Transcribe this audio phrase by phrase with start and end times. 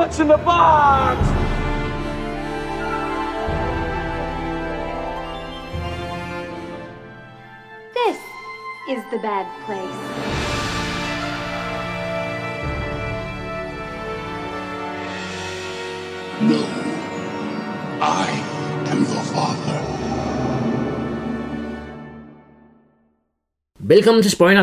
[0.00, 1.18] What's in the box?
[7.92, 8.18] This
[8.88, 10.00] is the bad place.
[16.48, 16.62] No.
[18.00, 18.28] I
[18.90, 19.80] am your father.
[23.78, 24.62] Velkommen til Spoiler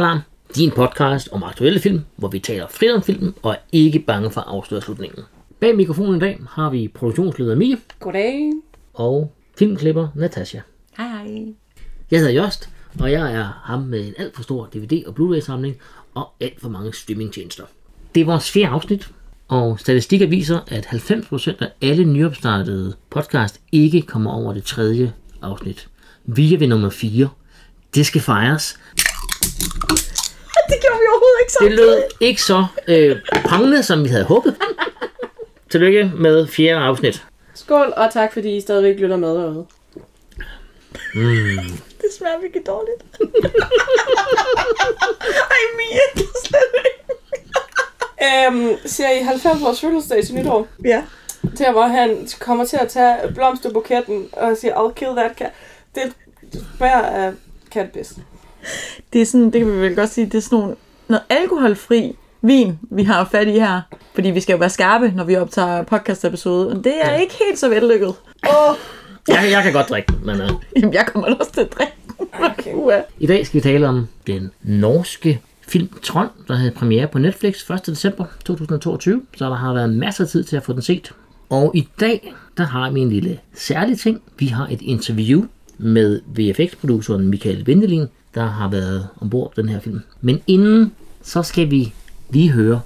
[0.56, 4.32] din podcast om aktuelle film, hvor vi taler frit om filmen og er ikke bange
[4.32, 5.24] for at afsløre slutningen.
[5.60, 8.52] Bag mikrofonen i dag har vi produktionsleder Mie Goddag.
[8.94, 10.60] og filmklipper Natasha.
[10.98, 11.46] Hej hej.
[12.12, 15.76] Jeg hedder Jost, og jeg er ham med en alt for stor DVD- og Blu-ray-samling
[16.16, 17.64] og alt for mange streamingtjenester.
[18.16, 19.10] Det er vores fjerde afsnit,
[19.48, 25.88] og statistikker viser, at 90% af alle nyopstartede podcast ikke kommer over det tredje afsnit.
[26.26, 27.30] Vi er ved nummer 4.
[27.96, 28.80] Det skal fejres.
[30.70, 34.56] Det gjorde vi overhovedet ikke Det lød ikke så øh, prangende, som vi havde håbet.
[35.70, 37.26] Tillykke med fjerde afsnit.
[37.54, 39.66] Skål, og tak fordi I stadigvæk lytter med derude.
[42.02, 43.04] Det smager virkelig dårligt.
[45.56, 47.16] Ej, Mia, det er slet ikke.
[48.48, 50.68] øhm, ser I 90 års fødselsdag til nytår?
[50.86, 51.04] Ja.
[51.58, 55.52] Der, hvor han kommer til at tage blomsterbuketten og siger, I'll kill that cat.
[55.96, 56.14] Det,
[56.54, 57.34] det smager af
[57.72, 58.14] katpis.
[59.14, 60.76] Det er sådan, det kan vi vel godt sige, det er sådan nogle,
[61.08, 63.82] noget alkoholfri vin, vi har fat i her.
[64.16, 66.70] Fordi vi skal jo være skarpe, når vi optager podcast episode.
[66.70, 68.08] Og det er ikke helt så vellykket.
[68.50, 68.76] Åh,
[69.28, 71.94] Jeg, jeg kan godt drikke, men øh, jamen, jeg kommer også til at drikke.
[72.40, 73.02] Okay.
[73.20, 77.70] I dag skal vi tale om den norske film Trond, der havde premiere på Netflix
[77.70, 77.86] 1.
[77.86, 81.12] december 2022, så der har været masser af tid til at få den set.
[81.50, 84.22] Og i dag, der har vi en lille særlig ting.
[84.40, 85.44] Vi har et interview
[85.78, 90.02] med VFX-produceren Michael Vendelin, der har været ombord på den her film.
[90.22, 90.92] Men inden,
[91.24, 91.94] så skal vi
[92.30, 92.82] lige høre,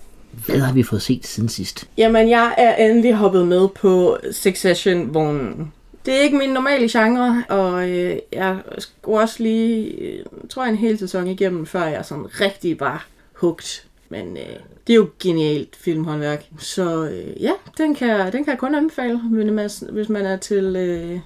[0.45, 1.87] hvad har vi fået set siden sidst?
[1.97, 5.71] Jamen, jeg er endelig hoppet med på Succession-vognen.
[6.05, 10.71] Det er ikke min normale genre, og øh, jeg skulle også lige, øh, tror jeg,
[10.71, 13.85] en hel sæson igennem, før jeg sådan rigtig var hugt.
[14.09, 14.55] Men øh,
[14.87, 16.45] det er jo genialt filmhåndværk.
[16.59, 20.25] Så øh, ja, den kan, jeg- den kan jeg kun anbefale, hvis man, hvis man
[20.25, 21.19] er til øh,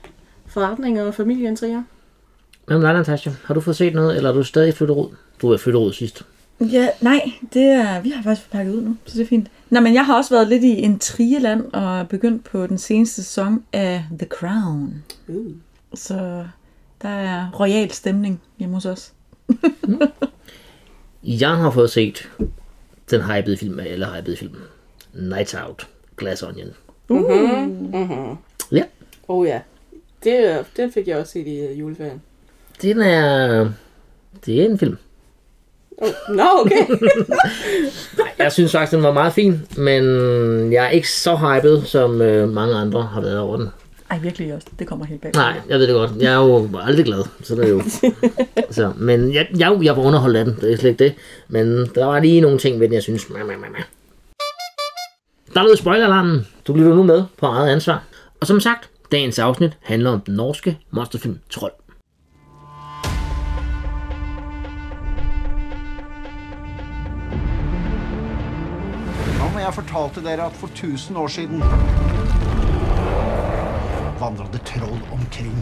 [0.48, 1.84] forretninger og familieintriger.
[2.66, 3.32] Hvad med dig, Natasha?
[3.46, 5.16] Har du fået set noget, eller er du stadig flyttet ud?
[5.42, 6.24] Du er flyttet ud sidst.
[6.60, 9.48] Ja, nej, det er, vi har faktisk pakket ud nu, så det er fint.
[9.70, 13.24] Nå, men jeg har også været lidt i en trieland og begyndt på den seneste
[13.24, 15.04] sæson af The Crown.
[15.28, 15.52] Uh.
[15.94, 16.46] Så
[17.02, 19.14] der er royal stemning hjemme hos os.
[21.24, 22.30] Jeg har fået set
[23.12, 24.56] den hypede film alle hypede film.
[25.14, 26.70] Night Out, Glass Onion.
[27.10, 28.38] Mm-hmm.
[28.72, 28.84] Ja,
[29.28, 29.60] Oh ja,
[30.24, 32.22] det, den fik jeg også set i juleferien.
[32.82, 33.70] den er...
[34.46, 34.98] Det er en film.
[35.98, 36.88] Oh, Nå, okay.
[38.40, 40.04] Jeg synes faktisk, den var meget fin, men
[40.74, 43.70] jeg er ikke så hyped, som øh, mange andre har været over den.
[44.12, 44.68] Ej, virkelig også.
[44.80, 45.32] Det kommer helt bag.
[45.36, 46.12] Nej, jeg ved det godt.
[46.20, 47.82] Jeg er jo aldrig glad, så det er jo...
[48.72, 51.14] så, men jeg, jeg, jeg var underholdt af den, det er slet ikke det.
[51.48, 53.26] Men der var lige nogle ting ved den, jeg synes...
[55.54, 56.48] Der lød spoileralarmen.
[56.68, 58.04] Du lytter nu med på eget ansvar.
[58.42, 61.72] Og som sagt, dagens afsnit handler om den norske monsterfilm Trold.
[69.66, 71.62] Jeg fortalte dere at for 1000 år siden
[74.20, 75.58] vandret det troll omkring.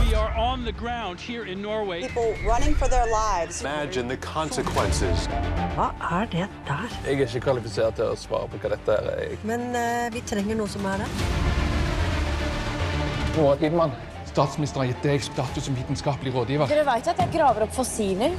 [0.00, 2.00] We are on the ground here in Norway.
[2.02, 3.60] people running for their lives.
[3.60, 5.28] Imagine the consequences.
[5.74, 6.88] Hva er det der?
[7.06, 9.36] Jeg er ikke kvalifisert til å svare på hva dette er.
[9.42, 11.10] Men eh, vi trenger noe som er det.
[13.36, 13.90] Roar Tidmann,
[14.32, 16.70] statsministeren har gitt deg status som vitenskapelig rådgiver.
[16.72, 18.36] Dere vet at jeg graver opp fossiler?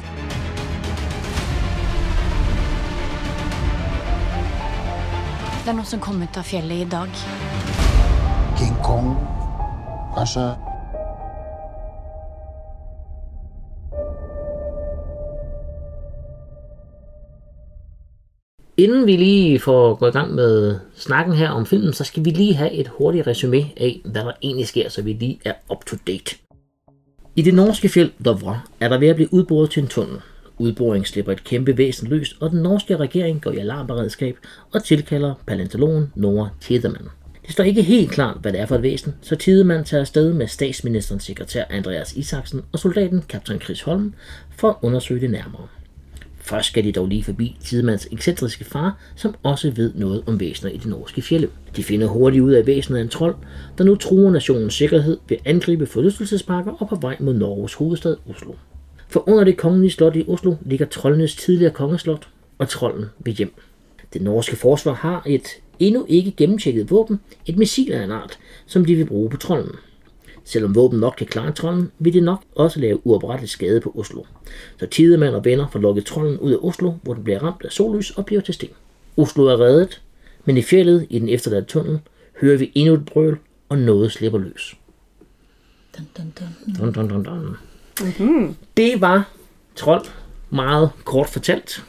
[5.64, 7.24] Det er noe som kom ut av fjellet i dag.
[8.60, 9.14] King Kong,
[10.18, 10.73] kanskje?
[18.78, 22.30] Inden vi lige får gået i gang med snakken her om filmen, så skal vi
[22.30, 25.86] lige have et hurtigt resume af, hvad der egentlig sker, så vi lige er up
[25.86, 26.36] to date.
[27.36, 30.18] I det norske fjeld Dovre er der ved at blive udboret til en tunnel.
[30.58, 34.38] Udboringen slipper et kæmpe væsen løs, og den norske regering går i alarmberedskab
[34.74, 37.10] og tilkalder paleontologen Nora Tiedemann.
[37.46, 40.34] Det står ikke helt klart, hvad det er for et væsen, så Tiedemann tager afsted
[40.34, 44.14] med statsministerens sekretær Andreas Isaksen og soldaten kaptajn Chris Holm
[44.50, 45.68] for at undersøge det nærmere.
[46.46, 50.72] Først skal de dog lige forbi Tidemands ekscentriske far, som også ved noget om væsener
[50.72, 51.50] i det norske fjelle.
[51.76, 53.36] De finder hurtigt ud af væsenet af en trold,
[53.78, 58.16] der nu truer nationens sikkerhed ved at angribe forlystelsesparker og på vej mod Norges hovedstad
[58.30, 58.54] Oslo.
[59.08, 63.54] For under det kongelige slot i Oslo ligger troldenes tidligere kongeslot og trolden ved hjem.
[64.14, 65.48] Det norske forsvar har et
[65.80, 69.76] endnu ikke gennemtjekket våben, et missil af en art, som de vil bruge på trolden.
[70.46, 74.24] Selvom våben nok kan klare trolden, vil det nok også lave uoprettelig skade på Oslo.
[74.80, 77.72] Så tidemand og venner får lukket trolden ud af Oslo, hvor den bliver ramt af
[77.72, 78.70] sollys og bliver til sten.
[79.18, 80.02] Oslo er reddet,
[80.46, 82.00] men i fjellet i den efterladte tunnel
[82.42, 83.38] hører vi endnu et brøl,
[83.70, 84.76] og noget slipper løs.
[85.98, 86.76] Dun, dun, dun.
[86.76, 87.58] Dun, dun, dun, dun.
[88.02, 88.56] Mm-hmm.
[88.78, 89.30] Det var
[89.76, 90.06] Trold
[90.50, 91.84] meget kort fortalt.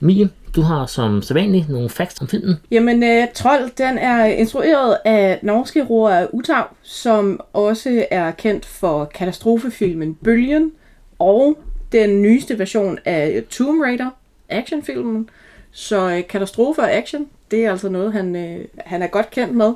[0.00, 2.54] Mie, du har som sædvanligt nogle facts om filmen.
[2.70, 9.04] Jamen, uh, Trold, den er instrueret af norske Roar Utav, som også er kendt for
[9.04, 10.72] katastrofefilmen Bølgen,
[11.18, 11.58] og
[11.92, 14.10] den nyeste version af Tomb Raider,
[14.48, 15.28] actionfilmen.
[15.72, 19.54] Så uh, katastrofe og action, det er altså noget, han, uh, han er godt kendt
[19.54, 19.72] med.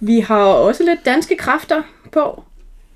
[0.00, 2.42] Vi har også lidt danske kræfter på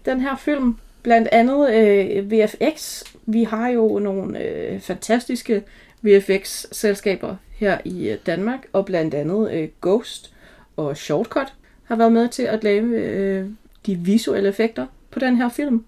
[0.04, 0.76] den her film.
[1.02, 3.02] Blandt andet øh, VFX.
[3.26, 5.62] Vi har jo nogle øh, fantastiske
[6.04, 10.34] VFX-selskaber her i øh, Danmark, og blandt andet øh, Ghost
[10.76, 11.52] og Shortcut
[11.84, 13.46] har været med til at lave øh,
[13.86, 15.84] de visuelle effekter på den her film.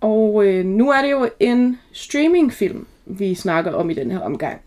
[0.00, 4.60] Og øh, nu er det jo en streamingfilm, vi snakker om i den her omgang.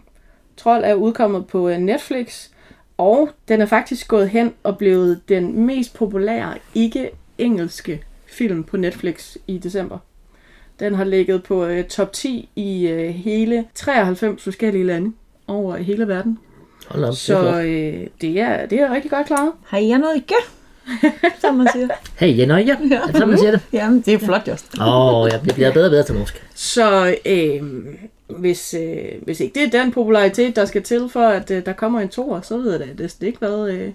[0.57, 2.49] Troll er udkommet på øh, Netflix,
[2.97, 9.37] og den er faktisk gået hen og blevet den mest populære ikke-engelske film på Netflix
[9.47, 9.97] i december.
[10.81, 15.11] Den har ligget på øh, top 10 i øh, hele 93 forskellige lande
[15.47, 16.39] over hele verden.
[16.87, 19.51] Hold op, Så det er øh, det, er, det er rigtig godt klaret.
[19.65, 20.35] Har jeg noget ikke?
[21.41, 21.87] Som man siger.
[22.15, 22.73] Hey, ja, nøj, ja.
[22.73, 23.61] Er det sådan, man siger det?
[23.73, 24.65] Jamen, det er flot, Just.
[24.79, 26.43] Åh, oh, jeg bliver bedre og bedre til norsk.
[26.55, 27.61] Så øh,
[28.39, 31.73] hvis, øh, hvis ikke det er den popularitet, der skal til for, at øh, der
[31.73, 33.89] kommer en toer, så ved jeg da næsten ikke, hvad, øh,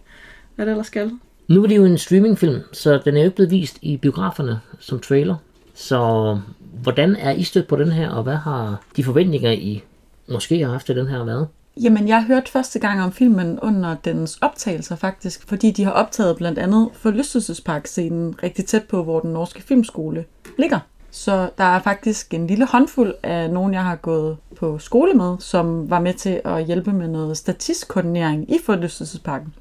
[0.54, 1.10] hvad det ellers skal.
[1.48, 4.60] Nu er det jo en streamingfilm, så den er jo ikke blevet vist i biograferne
[4.80, 5.36] som trailer.
[5.74, 6.38] Så
[6.82, 9.82] hvordan er I stødt på den her, og hvad har de forventninger, I
[10.28, 11.48] måske har haft til den her været?
[11.82, 16.36] Jamen, jeg hørte første gang om filmen under dens optagelser faktisk, fordi de har optaget
[16.36, 20.24] blandt andet forlystelsesparkscenen rigtig tæt på, hvor den norske filmskole
[20.58, 20.78] ligger.
[21.10, 25.36] Så der er faktisk en lille håndfuld af nogen, jeg har gået på skole med,
[25.38, 29.54] som var med til at hjælpe med noget statistkoordinering i forlystelsesparken.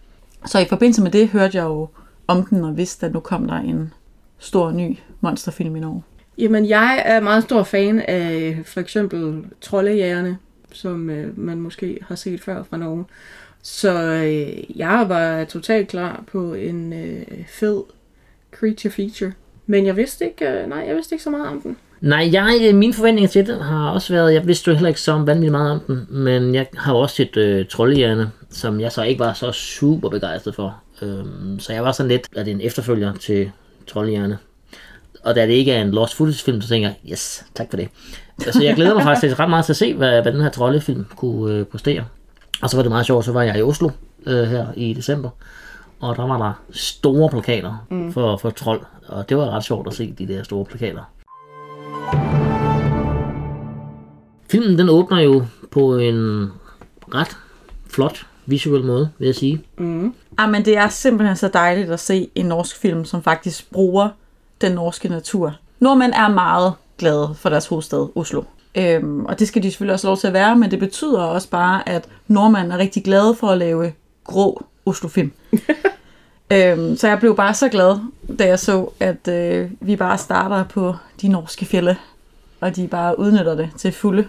[0.46, 1.90] Så i forbindelse med det hørte jeg jo
[2.28, 3.94] om den og vidste, at nu kom der en
[4.40, 6.04] stor ny monsterfilm i Norge.
[6.38, 10.38] Jamen, jeg er meget stor fan af for eksempel Trollejægerne,
[10.72, 13.06] som øh, man måske har set før fra Norge.
[13.62, 17.84] Så øh, jeg var totalt klar på en øh, fed
[18.52, 19.32] creature feature.
[19.66, 21.78] Men jeg vidste ikke, øh, nej, jeg vidste ikke så meget om den.
[22.02, 25.02] Nej, jeg, øh, mine forventninger til den har også været, jeg vidste jo heller ikke
[25.02, 29.04] så vanvittigt meget om den, men jeg har også set øh, Trollehjerne, som jeg så
[29.04, 30.82] ikke var så super begejstret for.
[31.02, 33.52] Øhm, så jeg var sådan lidt, at det er en efterfølger til
[33.88, 34.38] Trollehjerne.
[35.26, 37.78] Og da det ikke er en Lost Footage film, så tænker jeg, yes, tak for
[37.78, 37.90] det.
[38.52, 41.06] Så jeg glæder mig faktisk ret meget til at se, hvad, hvad den her troldefilm
[41.16, 42.04] kunne øh, præstere.
[42.62, 43.90] Og så var det meget sjovt, så var jeg i Oslo
[44.26, 45.30] øh, her i december,
[46.00, 48.14] og der var der store plakater mm.
[48.14, 51.02] for, for trold, og det var ret sjovt at se de der store plakater.
[54.50, 56.50] Filmen den åbner jo på en
[57.14, 57.38] ret
[57.90, 59.62] flot visuel måde, vil jeg sige.
[60.38, 64.10] Ah, men det er simpelthen så dejligt at se en norsk film, som faktisk bruger
[64.62, 65.56] den norske natur.
[65.80, 68.44] Nordmænd er meget glade for deres hovedstad, Oslo.
[68.76, 71.50] Øhm, og det skal de selvfølgelig også lov til at være, men det betyder også
[71.50, 73.94] bare, at nordmænd er rigtig glade for at lave
[74.24, 75.32] grå Oslo-film.
[76.54, 78.00] øhm, så jeg blev bare så glad,
[78.40, 81.98] da jeg så, at øh, vi bare starter på de norske fjelle,
[82.60, 84.28] og de bare udnytter det til fulde.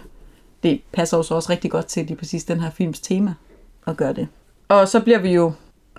[0.63, 3.33] Det passer jo så også rigtig godt til lige præcis den her films tema
[3.87, 4.27] at gøre det.
[4.67, 5.51] Og så bliver vi jo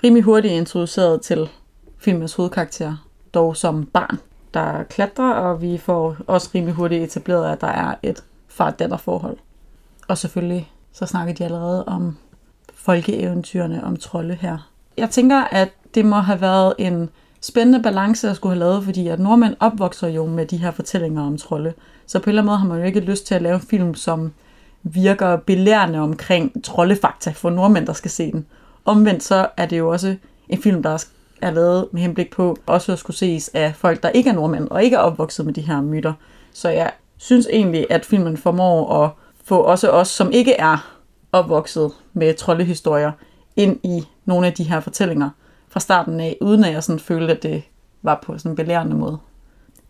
[0.04, 1.48] rimelig hurtigt introduceret til
[1.98, 4.18] filmens hovedkarakter, dog som barn,
[4.54, 9.36] der klatrer, og vi får også rimelig hurtigt etableret, at der er et far-datter-forhold.
[10.08, 12.16] Og selvfølgelig så snakker de allerede om
[12.74, 14.70] folkeeventyrene om trolde her.
[14.96, 19.08] Jeg tænker, at det må have været en spændende balance at skulle have lavet, fordi
[19.08, 21.72] at nordmænd opvokser jo med de her fortællinger om trolde.
[22.06, 23.60] Så på en eller anden måde har man jo ikke lyst til at lave en
[23.60, 24.32] film, som
[24.82, 28.46] virker belærende omkring troldefakta for nordmænd, der skal se den.
[28.84, 30.16] Omvendt så er det jo også
[30.48, 31.04] en film, der
[31.42, 34.68] er lavet med henblik på også at skulle ses af folk, der ikke er nordmænd
[34.68, 36.12] og ikke er opvokset med de her myter.
[36.52, 39.10] Så jeg synes egentlig, at filmen formår at
[39.44, 40.98] få også os, som ikke er
[41.32, 43.12] opvokset med troldehistorier,
[43.56, 45.30] ind i nogle af de her fortællinger
[45.68, 47.62] fra starten af, uden at jeg sådan følte, at det
[48.02, 49.18] var på sådan en belærende måde.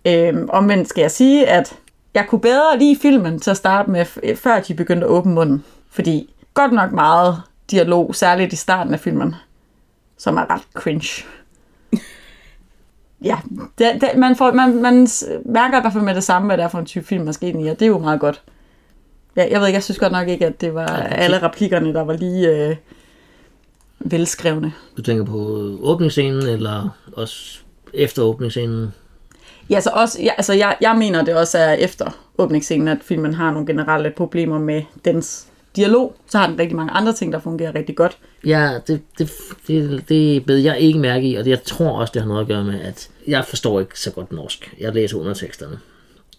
[0.06, 1.78] Øhm, omvendt skal jeg sige, at
[2.14, 4.04] jeg kunne bedre lide filmen til at starte med,
[4.36, 5.64] før de begyndte at åbne munden.
[5.90, 9.34] Fordi godt nok meget dialog, særligt i starten af filmen,
[10.18, 11.24] som er ret cringe
[13.24, 13.38] ja,
[13.78, 15.08] det, det, man, får, man, man
[15.44, 17.34] mærker i hvert fald med det samme, hvad det er for en type film, man
[17.34, 18.42] skal ind i, og det er jo meget godt.
[19.36, 22.02] Ja, jeg ved ikke, jeg synes godt nok ikke, at det var alle replikkerne, der
[22.02, 22.76] var lige øh,
[23.98, 24.72] velskrevne.
[24.96, 25.36] Du tænker på
[25.80, 27.60] åbningsscenen, eller også
[27.94, 28.94] efter åbningsscenen?
[29.70, 33.34] Ja, så også, ja, altså jeg, jeg mener, det også er efter åbningsscenen, at filmen
[33.34, 35.47] har nogle generelle problemer med dens
[35.78, 36.16] dialog.
[36.26, 38.18] Så har den rigtig mange andre ting, der fungerer rigtig godt.
[38.46, 39.30] Ja, det, det,
[39.68, 42.40] det, det bed jeg ikke mærke i, og det, jeg tror også, det har noget
[42.40, 44.74] at gøre med, at jeg forstår ikke så godt norsk.
[44.80, 45.78] Jeg læser underteksterne.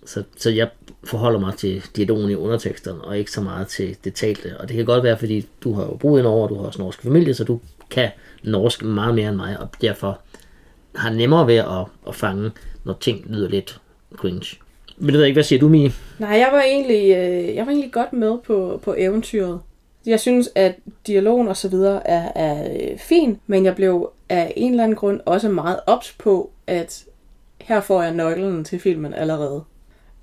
[0.05, 0.69] Så, så jeg
[1.03, 4.57] forholder mig til dialogen i underteksterne, og ikke så meget til det talte.
[4.59, 6.81] Og det kan godt være, fordi du har jo boet over, og du har også
[6.81, 8.09] norsk familie, så du kan
[8.43, 10.19] norsk meget mere end mig, og derfor
[10.95, 12.51] har nemmere ved at, at fange,
[12.83, 13.81] når ting lyder lidt
[14.15, 14.57] cringe.
[14.99, 15.91] Men det ved jeg ikke, hvad siger du, Mie?
[16.19, 19.59] Nej, jeg var egentlig, øh, jeg var egentlig godt med på, på eventyret.
[20.05, 20.75] Jeg synes, at
[21.07, 24.95] dialogen og så videre er, er øh, fin, men jeg blev af en eller anden
[24.95, 27.05] grund også meget ops på, at
[27.61, 29.63] her får jeg nøglen til filmen allerede.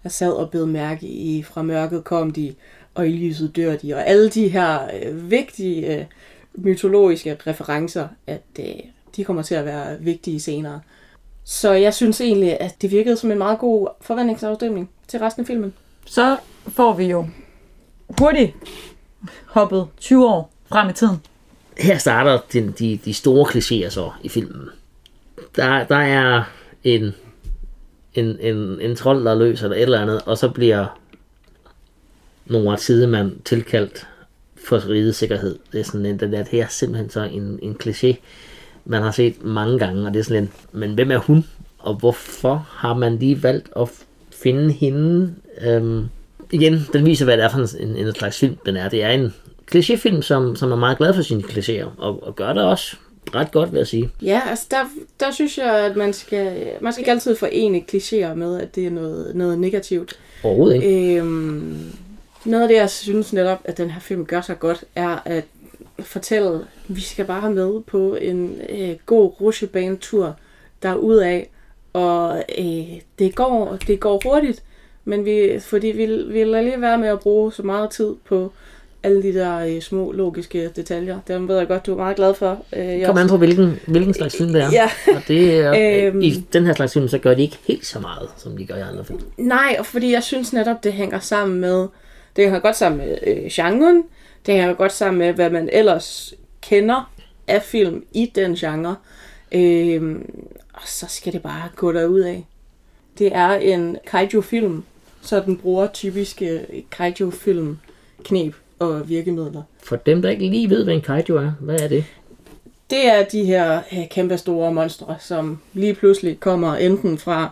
[0.04, 2.54] Jeg sad og bed mærke i, fra mørket kom de,
[2.94, 6.04] og i lyset dør de, og alle de her øh, vigtige øh,
[6.54, 8.66] mytologiske referencer, at øh,
[9.16, 10.80] de kommer til at være vigtige senere.
[11.48, 15.46] Så jeg synes egentlig, at det virkede som en meget god forventningsafstemning til resten af
[15.46, 15.74] filmen.
[16.06, 16.36] Så
[16.68, 17.26] får vi jo
[18.18, 18.52] hurtigt
[19.46, 21.16] hoppet 20 år frem i tiden.
[21.78, 24.68] Her starter de, de, de store klichéer så i filmen.
[25.56, 26.42] Der, der er
[26.84, 27.14] en,
[28.14, 30.98] en, en, en trold, der løs eller et eller andet, og så bliver
[32.46, 34.08] Nora Tidemand tilkaldt
[34.66, 35.58] for rigets sikkerhed.
[35.72, 38.16] Det er sådan en, den der, det er simpelthen så en, en kliché,
[38.86, 41.44] man har set mange gange, og det er sådan en, men hvem er hun?
[41.78, 43.88] Og hvorfor har man lige valgt at
[44.30, 45.34] finde hende?
[45.66, 46.04] Øhm,
[46.50, 48.88] igen, den viser, hvad det er for en, en slags film, den er.
[48.88, 49.34] Det er en
[49.74, 52.96] klichéfilm, som, som er meget glad for sine klichéer, og, og gør det også
[53.34, 54.10] ret godt, vil jeg sige.
[54.22, 54.84] Ja, altså der,
[55.20, 58.86] der synes jeg, at man skal, man skal ikke altid forene klichéer med, at det
[58.86, 60.18] er noget, noget negativt.
[60.42, 61.16] Overhovedet ikke.
[61.16, 61.92] Øhm,
[62.44, 65.44] noget af det, jeg synes netop, at den her film gør sig godt, er at
[66.00, 70.36] fortælle, at vi skal bare med på en øh, god rusjebanetur
[70.82, 71.48] derudaf,
[71.92, 74.62] og øh, det, går, det går hurtigt,
[75.04, 78.52] men vi, fordi vi, vi lader lige være med at bruge så meget tid på
[79.02, 81.18] alle de der øh, små logiske detaljer.
[81.28, 82.64] Dem ved jeg godt, du er meget glad for.
[82.76, 84.68] Øh, Kom an på, hvilken, hvilken slags film det er.
[84.72, 84.90] Ja.
[85.16, 85.74] Og det er,
[86.06, 86.20] Øhm.
[86.20, 88.76] I den her slags film, så gør de ikke helt så meget, som de gør
[88.76, 89.20] i andre film.
[89.36, 91.86] Nej, og fordi jeg synes netop, det hænger sammen med,
[92.36, 94.02] det hænger godt sammen med øh, genren,
[94.46, 97.10] det hænger godt sammen med, hvad man ellers kender
[97.48, 98.96] af film i den genre.
[99.52, 100.16] Øh,
[100.74, 102.46] og så skal det bare gå derud af.
[103.18, 104.84] Det er en kaiju-film,
[105.22, 107.78] så den bruger typiske kaiju-film
[108.24, 109.62] knep og virkemidler.
[109.82, 112.04] For dem, der ikke lige ved, hvad en kaiju er, hvad er det?
[112.90, 117.50] Det er de her øh, kæmpe store monstre, som lige pludselig kommer enten fra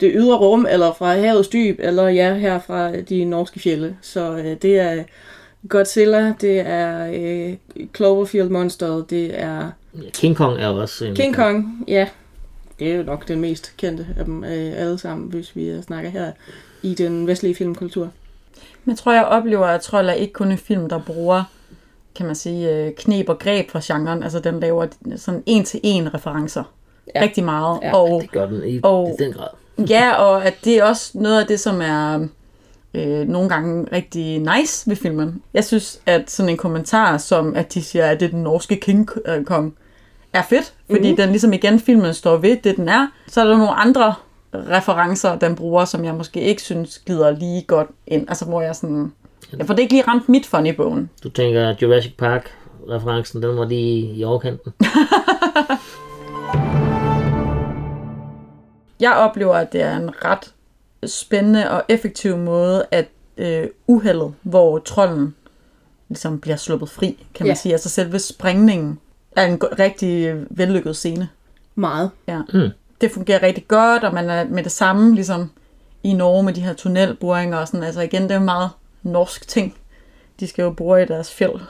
[0.00, 3.96] det ydre rum, eller fra havets dyb, eller ja, her fra de norske fjelle.
[4.02, 5.04] Så øh, det er
[5.68, 7.56] Godzilla, det er øh,
[7.96, 9.70] Cloverfield Monster, det er
[10.14, 11.14] King Kong er også en...
[11.14, 12.08] King Kong, ja.
[12.78, 16.10] Det er jo nok den mest kendte af dem øh, alle sammen, hvis vi snakker
[16.10, 16.32] her
[16.82, 18.08] i den vestlige filmkultur.
[18.84, 21.44] Men jeg tror, jeg oplever, at Trold er ikke kun en film, der bruger
[22.14, 24.22] kan man sige, øh, knep og greb fra genren.
[24.22, 26.62] Altså, den laver sådan en-til-en referencer.
[27.14, 27.22] Ja.
[27.22, 27.78] Rigtig meget.
[27.82, 29.48] Ja, og, Det gør den i, og- i den grad.
[29.88, 32.26] Ja, og at det er også noget af det, som er
[32.96, 35.42] øh, nogle gange rigtig nice ved filmen.
[35.54, 38.76] Jeg synes, at sådan en kommentar som, at de siger, at det er den norske
[38.76, 39.10] King
[39.46, 39.74] Kong,
[40.32, 41.16] er fedt, fordi mm-hmm.
[41.16, 43.06] den ligesom igen filmen står ved det, den er.
[43.26, 44.14] Så er der nogle andre
[44.54, 48.28] referencer, den bruger, som jeg måske ikke synes glider lige godt ind.
[48.28, 49.12] Altså, hvor jeg sådan...
[49.58, 51.08] Jeg får det ikke lige ramt mit funny bone.
[51.24, 54.72] Du tænker Jurassic Park-referencen, den var lige i overkanten.
[59.00, 60.52] Jeg oplever, at det er en ret
[61.08, 65.34] spændende og effektiv måde, at øh, uheldet, hvor trolden
[66.08, 67.60] ligesom bliver sluppet fri, kan man Ja.
[67.60, 67.72] sige.
[67.72, 68.98] Altså selve sprængningen
[69.36, 71.28] er en rigtig vellykket scene.
[71.74, 72.10] Meget.
[72.28, 72.40] Ja.
[72.52, 72.68] Mm.
[73.00, 75.50] Det fungerer rigtig godt, og man er med det samme, ligesom
[76.02, 77.82] i Norge med de her tunnelboringer og sådan.
[77.82, 78.70] Altså igen, det er en meget
[79.02, 79.74] norsk ting.
[80.40, 81.60] De skal jo bore i deres fjeld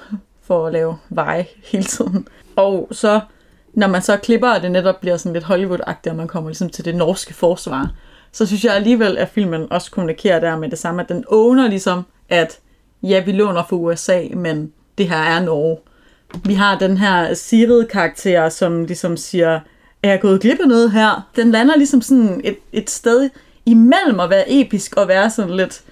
[0.42, 2.28] for at lave veje hele tiden.
[2.56, 3.20] Og så,
[3.74, 6.70] når man så klipper, og det netop bliver sådan lidt Hollywood-agtigt, og man kommer ligesom
[6.70, 7.90] til det norske forsvar,
[8.36, 11.68] så synes jeg alligevel, at filmen også kommunikerer der med det samme, at den owner
[11.68, 12.58] ligesom, at
[13.02, 15.78] ja, vi låner fra USA, men det her er Norge.
[16.44, 19.60] Vi har den her sirede karakter, som ligesom siger,
[20.02, 21.30] er jeg gået glip af noget her?
[21.36, 23.30] Den lander ligesom sådan et, et sted
[23.66, 25.82] imellem at være episk og være sådan lidt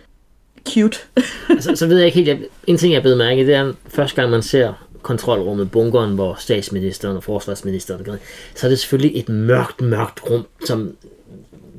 [0.68, 0.98] cute.
[1.50, 4.16] altså, så ved jeg ikke helt, jeg, en ting jeg blev mærke det er, første
[4.16, 4.72] gang man ser
[5.02, 8.06] kontrolrummet, bunkeren, hvor statsministeren og forsvarsministeren,
[8.54, 10.96] så er det selvfølgelig et mørkt, mørkt rum, som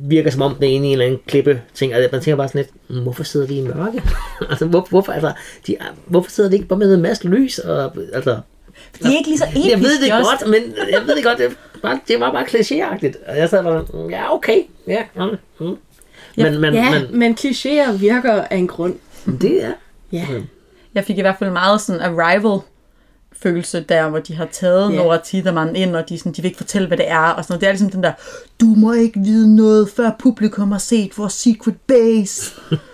[0.10, 2.36] virker som om det er inde i en eller anden klippe ting, og man tænker
[2.36, 4.02] bare sådan lidt, "Mm, hvorfor sidder de i mørke?
[4.50, 5.34] altså, hvor, hvorfor, altså,
[5.68, 7.60] de, hvorfor sidder de ikke bare med en masse lys?
[7.60, 8.40] Og, altså,
[9.04, 10.30] De er ikke lige så episke jeg ved det også.
[10.40, 13.30] godt, men jeg ved det godt, det var, det var bare klichéagtigt.
[13.32, 15.22] Og jeg sad bare, sådan, ja, okay, ja, mm,
[15.60, 15.78] mm.
[16.38, 18.96] Men, men, ja, men, men klichéer virker af en grund.
[19.42, 19.72] det er,
[20.12, 20.26] Ja.
[20.96, 22.60] Jeg fik i hvert fald meget sådan arrival
[23.46, 24.96] følelse der, hvor de har taget Ja.
[24.96, 25.06] yeah.
[25.06, 27.54] Nora Tiderman ind, og de, sådan, de vil ikke fortælle, hvad det er, og sådan
[27.54, 27.62] noget.
[27.62, 28.12] Det er ligesom den der,
[28.62, 32.52] du må ikke vide noget, før publikum har set vores secret base.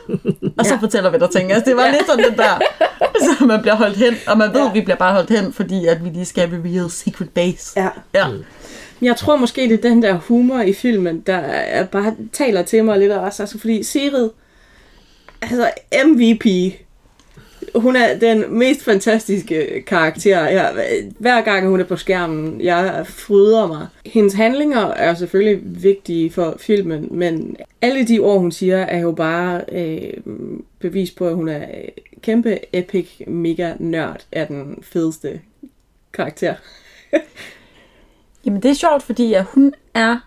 [0.58, 0.80] og så Ja.
[0.82, 1.52] fortæller vi dig ting.
[1.52, 2.60] Altså, det var lidt sådan den der,
[3.40, 5.86] så man bliver holdt hen, og man ved, at vi bliver bare holdt hen, fordi
[5.88, 7.82] at vi lige skal reveal secret base.
[7.82, 7.90] Ja.
[8.14, 8.28] Ja.
[9.02, 12.86] Jeg tror måske, det er den der humor i filmen, der er bare taler til
[12.86, 13.44] mig lidt også.
[13.44, 14.30] Altså, fordi Sigrid,
[15.42, 15.70] altså
[16.06, 16.46] MVP,
[17.76, 20.46] hun er den mest fantastiske karakter.
[20.48, 20.74] Jeg,
[21.20, 23.88] hver gang hun er på skærmen, jeg fryder mig.
[24.06, 29.12] Hendes handlinger er selvfølgelig vigtige for filmen, men alle de ord, hun siger, er jo
[29.12, 30.14] bare øh,
[30.80, 31.66] bevis på, at hun er
[32.22, 35.42] kæmpe epic mega nørd af den fedeste
[36.14, 36.56] karakter.
[38.46, 40.18] Jamen det er sjovt, fordi at hun er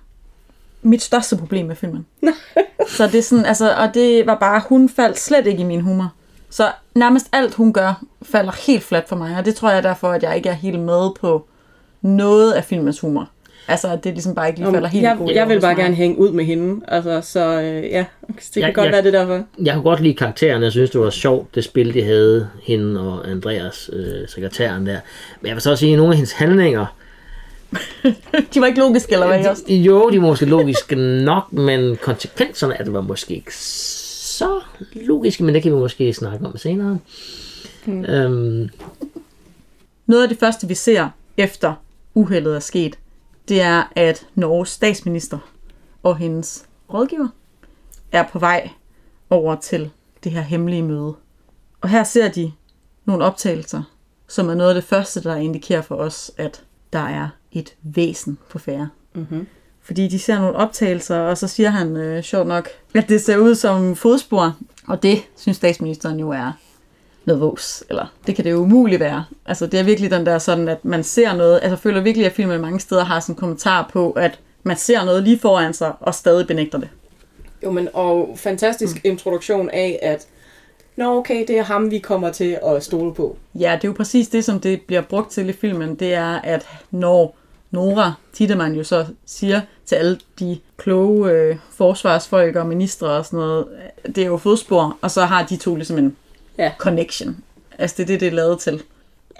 [0.82, 2.06] mit største problem med filmen.
[2.96, 5.80] så det er sådan, altså, og det var bare, hun faldt slet ikke i min
[5.80, 6.14] humor.
[6.54, 9.82] Så nærmest alt hun gør, falder helt fladt for mig, og det tror jeg er
[9.82, 11.46] derfor, at jeg ikke er helt med på
[12.02, 13.28] noget af filmens humor.
[13.68, 15.82] Altså, at det ligesom bare ikke lige falder helt jeg, god jeg vil bare mig.
[15.82, 16.84] gerne hænge ud med hende.
[16.88, 18.90] Altså, så øh, ja, det kan Ja, godt ja.
[18.90, 19.44] være det er derfor.
[19.64, 23.00] jeg kunne godt lide karakteren, jeg synes, det var sjovt, det spil, de havde, hende
[23.00, 24.98] og Andreas, øh, sekretæren der.
[25.40, 26.86] Men jeg vil så også sige, at nogle af hendes handlinger,
[28.54, 29.46] De var ikke logiske, eller hvad?
[29.46, 29.62] også?
[29.72, 33.52] Jo, de er måske logiske nok, men konsekvenserne af det var måske ikke
[34.34, 34.60] så
[34.94, 36.98] logiske, men det kan vi måske snakke om senere.
[37.84, 38.04] Hmm.
[38.04, 38.68] Øhm,
[40.06, 41.74] Noget af det første, vi ser efter
[42.14, 42.98] uheldet er sket,
[43.48, 45.38] det er, at Norges statsminister
[46.02, 47.28] og hendes rådgiver
[48.12, 48.70] er på vej
[49.30, 49.90] over til
[50.24, 51.14] det her hemmelige møde.
[51.80, 52.52] Og her ser de
[53.04, 53.82] nogle optagelser,
[54.28, 58.38] som er noget af det første, der indikerer for os, at der er et væsen
[58.48, 58.88] på færre.
[59.14, 59.46] Mm-hmm.
[59.84, 63.36] Fordi de ser nogle optagelser, og så siger han øh, sjovt nok, at det ser
[63.36, 64.56] ud som fodspor.
[64.88, 66.52] Og det synes statsministeren jo er
[67.24, 69.24] noget vås, eller det kan det jo umuligt være.
[69.46, 72.32] Altså det er virkelig den der sådan, at man ser noget, altså føler virkelig, at
[72.32, 75.92] filmen mange steder har sådan en kommentar på, at man ser noget lige foran sig,
[76.00, 76.88] og stadig benægter det.
[77.62, 79.10] Jo, men og fantastisk mm.
[79.10, 80.26] introduktion af, at
[80.96, 83.36] Nå, okay, det er ham, vi kommer til at stole på.
[83.54, 86.40] Ja, det er jo præcis det, som det bliver brugt til i filmen, det er,
[86.40, 87.36] at når
[87.70, 93.36] Nora Titterman jo så siger til alle de kloge øh, forsvarsfolk og ministre og sådan
[93.36, 93.66] noget,
[94.06, 96.16] det er jo fodspor, og så har de to ligesom en
[96.58, 96.72] ja.
[96.78, 97.36] connection.
[97.78, 98.82] Altså det er det, det er lavet til.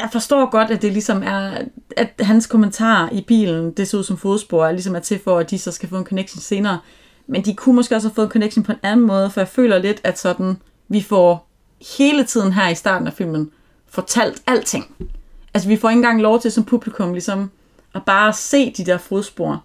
[0.00, 1.58] Jeg forstår godt, at det ligesom er,
[1.96, 5.38] at hans kommentar i bilen, det ser ud som fodspor, er ligesom er til for,
[5.38, 6.78] at de så skal få en connection senere.
[7.26, 9.48] Men de kunne måske også have fået en connection på en anden måde, for jeg
[9.48, 10.56] føler lidt, at sådan,
[10.88, 11.46] vi får
[11.98, 13.50] hele tiden her i starten af filmen
[13.86, 14.94] fortalt alting.
[15.54, 17.50] Altså vi får ikke engang lov til som publikum ligesom
[17.94, 19.64] at bare se de der fodspor,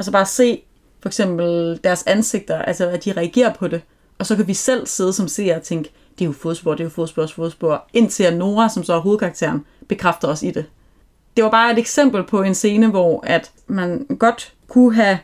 [0.00, 0.62] og så bare se
[1.02, 3.82] for eksempel deres ansigter, altså at de reagerer på det,
[4.18, 6.80] og så kan vi selv sidde som seere og tænke, det er jo fodspor, det
[6.80, 10.64] er jo fodspor, fodspor, indtil at Nora, som så er hovedkarakteren, bekræfter os i det.
[11.36, 15.18] Det var bare et eksempel på en scene, hvor at man godt kunne have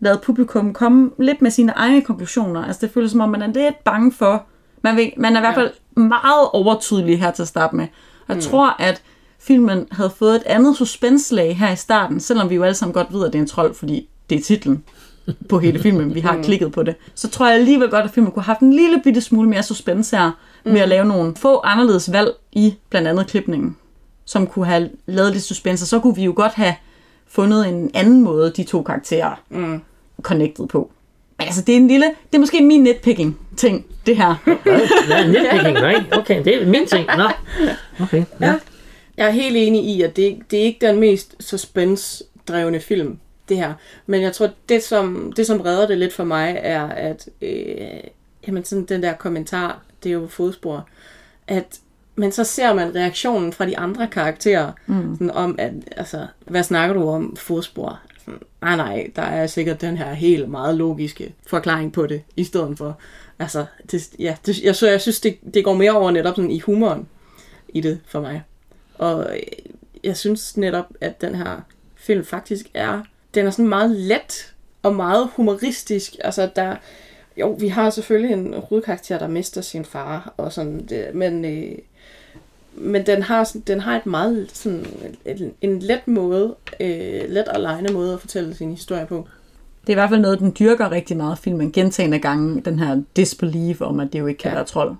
[0.00, 2.64] lavet publikum komme lidt med sine egne konklusioner.
[2.64, 4.44] Altså det føles som om, man er lidt bange for,
[4.82, 7.84] man, vil, man er i hvert fald meget overtydelig her til at starte med.
[8.28, 8.42] Og jeg Mm.
[8.42, 9.02] tror, at
[9.38, 13.12] filmen havde fået et andet suspenslag her i starten, selvom vi jo alle sammen godt
[13.12, 14.84] ved, at det er en trold, fordi det er titlen
[15.48, 16.42] på hele filmen, vi har Mm.
[16.44, 16.94] klikket på det.
[17.14, 19.62] Så tror jeg alligevel godt, at filmen kunne have haft en lille bitte smule mere
[19.62, 20.30] suspense her,
[20.64, 20.78] med Mm.
[20.80, 23.76] at lave nogle få anderledes valg i blandt andet klipningen,
[24.24, 26.74] som kunne have lavet lidt suspense, så kunne vi jo godt have
[27.28, 29.80] fundet en anden måde, de to karakterer Mm.
[30.22, 30.90] connected på.
[31.38, 34.34] Men altså, det er en lille, det er måske min nitpicking ting, det her.
[35.08, 36.04] ja, nitpicking, nej?
[36.12, 37.06] Okay, det er min ting.
[37.16, 37.28] Nå,
[38.00, 38.54] okay, ja.
[39.16, 43.18] Jeg er helt enig i, at det, det er ikke den mest suspense-drevne film,
[43.50, 43.74] det her.
[44.06, 48.00] Men jeg tror, det som, det som redder det lidt for mig, er, at øh,
[48.46, 50.88] jamen sådan den der kommentar, det er jo fodspor,
[51.46, 51.80] at
[52.14, 55.14] men så ser man reaktionen fra de andre karakterer, Mm.
[55.14, 58.00] sådan om, at, altså, hvad snakker du om fodspor?
[58.24, 62.44] Sådan, nej, nej, der er sikkert den her helt meget logiske forklaring på det, i
[62.44, 62.98] stedet for,
[63.38, 66.50] altså, det, ja, det, jeg, så jeg synes, det, det går mere over netop sådan
[66.50, 67.08] i humoren
[67.68, 68.42] i det for mig.
[68.98, 69.42] Og øh,
[70.04, 71.60] jeg synes netop, at den her
[71.94, 73.02] film faktisk er,
[73.34, 76.16] den er sådan meget let og meget humoristisk.
[76.24, 76.76] Altså der,
[77.36, 81.78] jo, vi har selvfølgelig en hovedkarakter, der mister sin far, og sådan, det, men, øh,
[82.74, 84.86] men den har, sådan- den har et meget sådan,
[85.24, 89.28] en, en let måde, øh, let og lejende måde at fortælle sin historie på.
[89.80, 93.02] Det er i hvert fald noget, den dyrker rigtig meget filmen gentagende gange, den her
[93.16, 94.54] disbelief om, at det jo ikke kan ja.
[94.56, 94.94] være trold.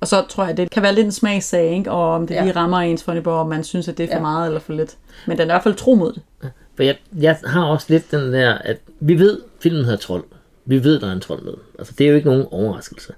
[0.00, 1.90] Og så tror jeg, det kan være lidt en smagssag, ikke?
[1.90, 2.42] og om det Ja.
[2.42, 4.20] lige rammer ens for om man synes, at det er for Ja.
[4.20, 4.96] meget eller for lidt.
[5.26, 6.22] Men den er i hvert fald tro mod det.
[6.76, 10.24] For jeg, jeg har også lidt den der, at vi ved, filmen hedder Trold.
[10.64, 11.54] Vi ved, der er en trold med.
[11.78, 13.14] Altså, det er jo ikke nogen overraskelse.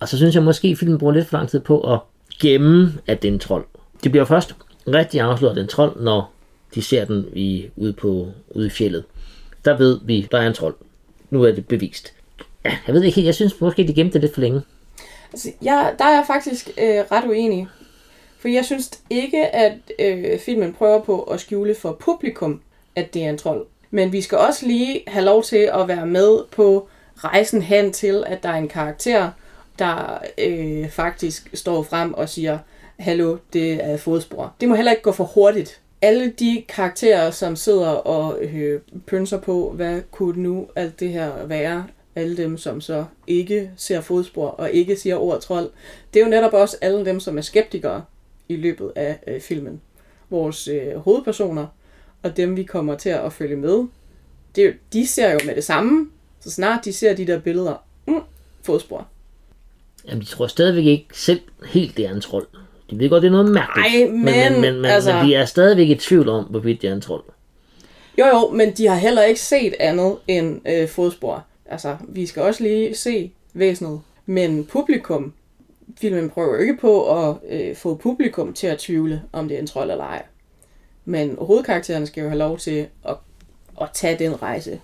[0.00, 2.00] Og så synes jeg måske, at filmen bruger lidt for lang tid på at
[2.40, 3.64] gemme, at det er en trold.
[4.04, 4.54] Det bliver først
[4.88, 6.32] rigtig afsløret, at det er en trold, når
[6.74, 9.04] de ser den i, ude, på, ude i fjellet.
[9.64, 10.74] Der ved vi, der er en trold.
[11.30, 12.12] Nu er det bevist.
[12.64, 14.62] Ja, jeg ved ikke helt, jeg synes måske, de gemte det lidt for længe.
[15.32, 17.68] Altså, jeg, der er jeg faktisk øh, ret uenig.
[18.38, 22.60] For jeg synes ikke, at øh, filmen prøver på at skjule for publikum,
[22.96, 23.66] at det er en trold.
[23.90, 28.24] Men vi skal også lige have lov til at være med på rejsen hen til,
[28.26, 29.30] at der er en karakter,
[29.78, 32.58] der øh, faktisk står frem og siger,
[32.98, 34.54] hallo, det er fodspor.
[34.60, 35.80] Det må heller ikke gå for hurtigt.
[36.02, 41.46] Alle de karakterer, som sidder og øh, pynser på, hvad kunne nu alt det her
[41.46, 45.70] være, alle dem, som så ikke ser fodspor og ikke siger ord trold,
[46.14, 48.04] det er jo netop også alle dem, som er skeptikere
[48.48, 49.80] i løbet af øh, filmen.
[50.30, 51.66] Vores øh, hovedpersoner
[52.24, 53.86] og dem, vi kommer til at følge med,
[54.56, 56.10] det er jo, de ser jo med det samme,
[56.40, 57.74] så snart de ser de der billeder,
[58.06, 58.20] mm,
[58.62, 59.06] fodspor.
[60.08, 62.46] Jamen, de tror stadigvæk ikke selv helt, det er en trold.
[62.90, 63.86] De ved godt, det er noget mærkeligt.
[63.86, 66.90] Ej, men, men, men, men, altså- men de er stadigvæk i tvivl om, hvorvidt det
[66.90, 67.22] er en trold.
[68.18, 71.44] Jo jo, men de har heller ikke set andet end øh, fodspor.
[71.66, 74.00] Altså, vi skal også lige se væsenet.
[74.26, 75.32] Men publikum,
[76.00, 79.58] filmen prøver jo ikke på at øh, få publikum til at tvivle, om det er
[79.60, 80.22] en trold eller ej.
[81.04, 83.16] Men hovedkaraktererne skal jo have lov til at,
[83.80, 84.80] at tage den rejse.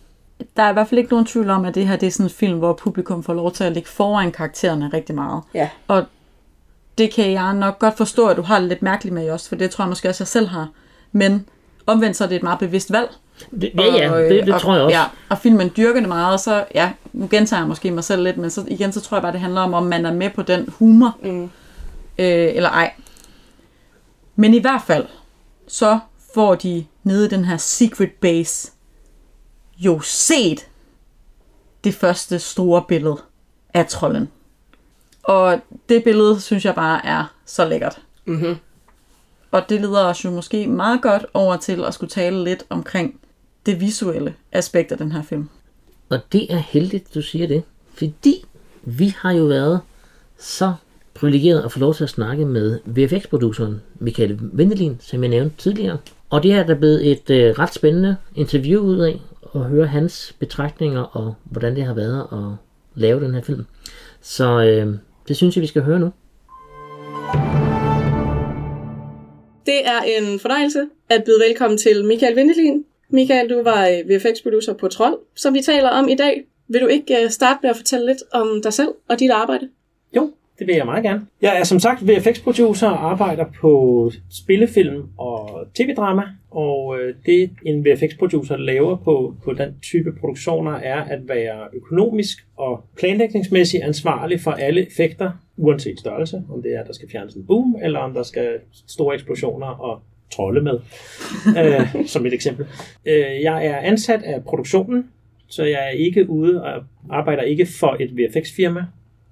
[0.57, 2.27] Der er i hvert fald ikke nogen tvivl om, at det her det er sådan
[2.27, 5.43] en film, hvor publikum får lov til at ligge foran karaktererne rigtig meget.
[5.55, 5.69] Ja.
[5.89, 6.05] Og
[6.99, 9.57] det kan jeg nok godt forstå, at du har det lidt mærkeligt med også, for
[9.57, 10.69] det tror jeg måske også, jeg selv har.
[11.13, 11.47] Men
[11.87, 13.11] omvendt så er det et meget bevidst valg.
[13.51, 14.97] Det, ja, ja, det, det og, tror jeg også.
[14.97, 18.23] Ja, og filmen dyrker det meget, og så, ja, nu gentager jeg måske mig selv
[18.23, 20.31] lidt, men så igen, så tror jeg bare, det handler om, om man er med
[20.31, 21.45] på den humor, mm.
[21.45, 21.49] øh,
[22.55, 22.93] eller ej.
[24.37, 25.07] Men i hvert fald,
[25.69, 25.99] så
[26.35, 28.71] får de nede i den her secret base
[29.79, 30.69] jo set
[31.85, 33.17] det første store billede
[33.75, 34.29] af trolden.
[35.23, 38.01] Og det billede, synes jeg bare er så lækkert.
[38.25, 38.57] Mm-hmm.
[39.51, 43.21] Og det leder os jo måske meget godt over til at skulle tale lidt omkring
[43.67, 45.49] det visuelle aspekt af den her film.
[46.09, 47.63] Og det er heldigt, du siger det.
[47.95, 48.45] Fordi
[48.83, 49.81] vi har jo været
[50.39, 50.75] så
[51.15, 55.99] privilegeret at få lov til at snakke med VFX-produceren Michael Vendelin, som jeg nævnte tidligere.
[56.31, 59.21] Og det er der blevet et øh, ret spændende interview ud af,
[59.55, 62.57] at høre hans betragtninger og hvordan det har været at
[62.95, 63.67] lave den her film.
[64.21, 64.95] Så øh,
[65.29, 66.13] det synes jeg, vi skal høre nu.
[69.67, 72.85] Det er en fornøjelse at byde velkommen til Michael Vindelin.
[73.09, 76.45] Michael, du var øh, VFX-producer på Trold, som vi taler om i dag.
[76.69, 79.69] Vil du ikke øh, starte med at fortælle lidt om dig selv og dit arbejde?
[80.17, 81.27] Jo, det vil jeg meget gerne.
[81.43, 87.85] Jeg er som sagt VFX-producer og arbejder på spillefilm og tv-drama, og øh, det en
[87.85, 94.51] VFX-producer laver på, på den type produktioner er at være økonomisk og planlægningsmæssigt ansvarlig for
[94.51, 98.15] alle effekter, uanset størrelse, om det er, at der skal fjernes en boom, eller om
[98.15, 98.49] der skal
[98.89, 100.01] store eksplosioner og
[100.33, 100.79] trolde med,
[101.65, 102.67] øh, som et eksempel.
[103.07, 105.11] Øh, jeg er ansat af produktionen,
[105.49, 108.85] så jeg er ikke ude og arbejder ikke for et VFX-firma,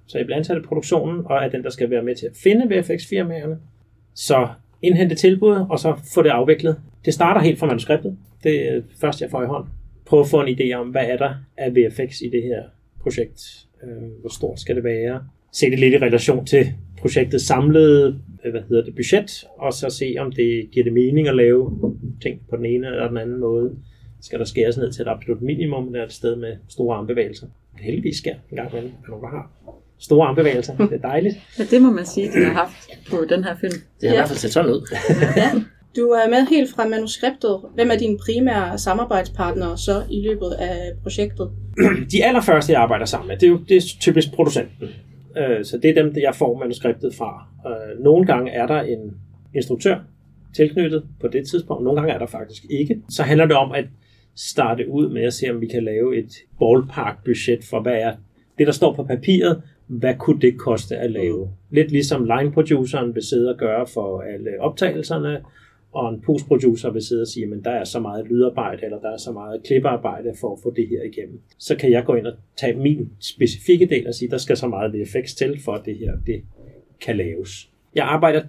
[0.09, 2.31] så jeg bliver ansat i produktionen, og er den, der skal være med til at
[2.43, 3.57] finde VFX-firmaerne.
[4.13, 4.47] Så
[4.81, 6.75] indhente tilbud, og så få det afviklet.
[7.05, 8.17] Det starter helt fra manuskriptet.
[8.43, 9.65] Det er først, jeg får i hånd.
[10.05, 12.63] Prøve at få en idé om, hvad er der af VFX i det her
[13.01, 13.65] projekt?
[13.83, 15.23] Øh, hvor stort skal det være?
[15.51, 16.65] Se det lidt i relation til
[16.97, 21.27] projektets samlede øh, hvad hedder det, budget, og så se, om det giver det mening
[21.27, 23.75] at lave ting på den ene eller den anden måde.
[24.21, 27.47] Skal der skæres ned til et absolut minimum, eller et sted med store armbevægelser?
[27.79, 29.51] Heldigvis sker en gang imellem, hvad nogen har
[29.99, 30.77] store armbevægelser.
[30.77, 31.35] Det er dejligt.
[31.59, 33.73] Ja, det må man sige, de har haft på den her film.
[34.01, 34.95] Det har i hvert fald set sådan ud.
[35.95, 37.59] Du er med helt fra manuskriptet.
[37.75, 41.49] Hvem er dine primære samarbejdspartnere så i løbet af projektet?
[42.11, 44.87] De allerførste, jeg arbejder sammen med, det er jo det er typisk producenten.
[45.37, 47.47] Øh, Så det er dem, jeg får manuskriptet fra.
[47.67, 48.99] Øh, Nogle gange er der en
[49.55, 49.95] instruktør
[50.55, 51.83] tilknyttet på det tidspunkt.
[51.83, 53.01] Nogle gange er der faktisk ikke.
[53.09, 53.85] Så handler det om at
[54.35, 58.13] starte ud med at se, om vi kan lave et ballpark-budget for, hvad er
[58.57, 61.49] det, der står på papiret, hvad kunne det koste at lave?
[61.69, 65.41] Lidt ligesom line-produceren vil sidde og gøre for alle optagelserne,
[65.91, 69.09] og en postproducer vil sidde og sige, men der er så meget lydarbejde, eller der
[69.09, 71.41] er så meget klippearbejde for at få det her igennem.
[71.57, 74.67] Så kan jeg gå ind og tage min specifikke del og sige, der skal så
[74.67, 76.41] meget VFX til, for at det her det
[77.01, 77.69] kan laves.
[77.95, 78.43] Jeg arbejder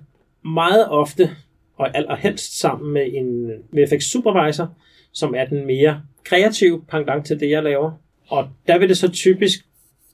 [0.45, 1.31] meget ofte
[1.77, 4.75] og allerhelst sammen med en VFX supervisor,
[5.13, 7.93] som er den mere kreativ pendant til det, jeg laver.
[8.29, 9.67] Og der vil det så typisk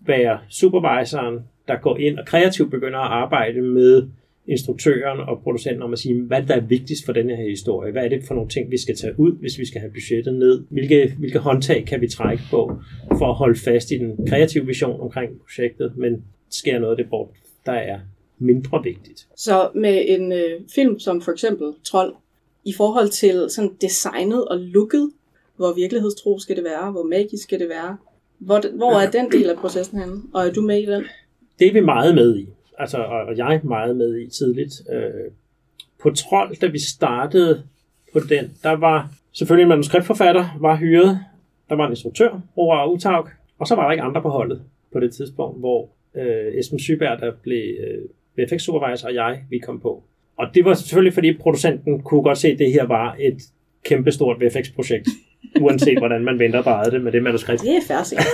[0.08, 1.38] være supervisoren,
[1.68, 4.08] der går ind og kreativt begynder at arbejde med
[4.48, 7.92] instruktøren og producenten om at sige, hvad der er vigtigst for den her historie.
[7.92, 10.34] Hvad er det for nogle ting, vi skal tage ud, hvis vi skal have budgettet
[10.34, 10.64] ned?
[10.70, 12.72] Hvilke, hvilke håndtag kan vi trække på
[13.18, 17.10] for at holde fast i den kreative vision omkring projektet, men sker noget af det
[17.10, 17.28] bort,
[17.66, 17.98] der er
[18.38, 19.28] mindre vigtigt.
[19.36, 22.14] Så med en øh, film som for eksempel Trold,
[22.64, 25.10] i forhold til sådan designet og looket,
[25.56, 27.96] hvor virkelighedstro skal det være, hvor magisk skal det være,
[28.38, 31.04] hvor, hvor er den del af processen henne, og er du med i den?
[31.58, 34.72] Det er vi meget med i, altså, og jeg er meget med i tidligt.
[34.92, 35.30] Øh,
[36.02, 37.62] på Trold, da vi startede
[38.12, 41.18] på den, der var selvfølgelig en manuskriptforfatter, var hyret,
[41.68, 45.00] der var en instruktør, Roar Utaug, og så var der ikke andre på holdet på
[45.00, 48.04] det tidspunkt, hvor øh, Esben Syberg, der blev øh,
[48.36, 50.02] VFX supervisor, og jeg, vi kom på.
[50.36, 53.38] Og det var selvfølgelig, fordi producenten kunne godt se, at det her var et
[53.84, 55.08] kæmpestort VFX-projekt,
[55.60, 57.62] uanset hvordan man venter bare det med det manuskript.
[57.62, 58.20] Det er færdigt.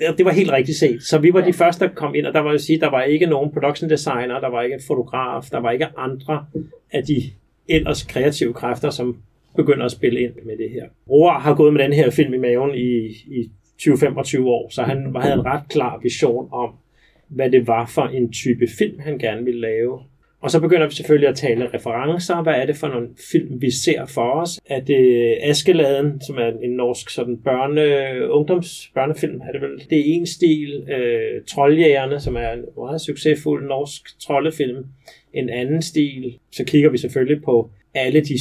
[0.00, 0.12] Ja.
[0.18, 1.02] Det- var helt rigtigt set.
[1.02, 3.02] Så vi var de første, der kom ind, og der var jo sige, der var
[3.02, 6.44] ikke nogen production designer, der var ikke en fotograf, der var ikke andre
[6.92, 7.22] af de
[7.68, 9.16] ellers kreative kræfter, som
[9.56, 10.84] begynder at spille ind med det her.
[11.10, 13.50] Roar har gået med den her film i maven i, i
[13.82, 16.70] 20-25 år, så han havde en ret klar vision om,
[17.28, 19.98] hvad det var for en type film, han gerne ville lave.
[20.40, 22.42] Og så begynder vi selvfølgelig at tale referencer.
[22.42, 24.60] Hvad er det for nogle film, vi ser for os?
[24.66, 29.78] Er det Askeladen, som er en norsk sådan børne, ungdoms børnefilm, er det vel?
[29.90, 30.84] Det er en stil.
[30.90, 34.84] Øh, Trolljægerne, som er en meget succesfuld norsk troldefilm.
[35.34, 36.38] En anden stil.
[36.52, 38.38] Så kigger vi selvfølgelig på alle de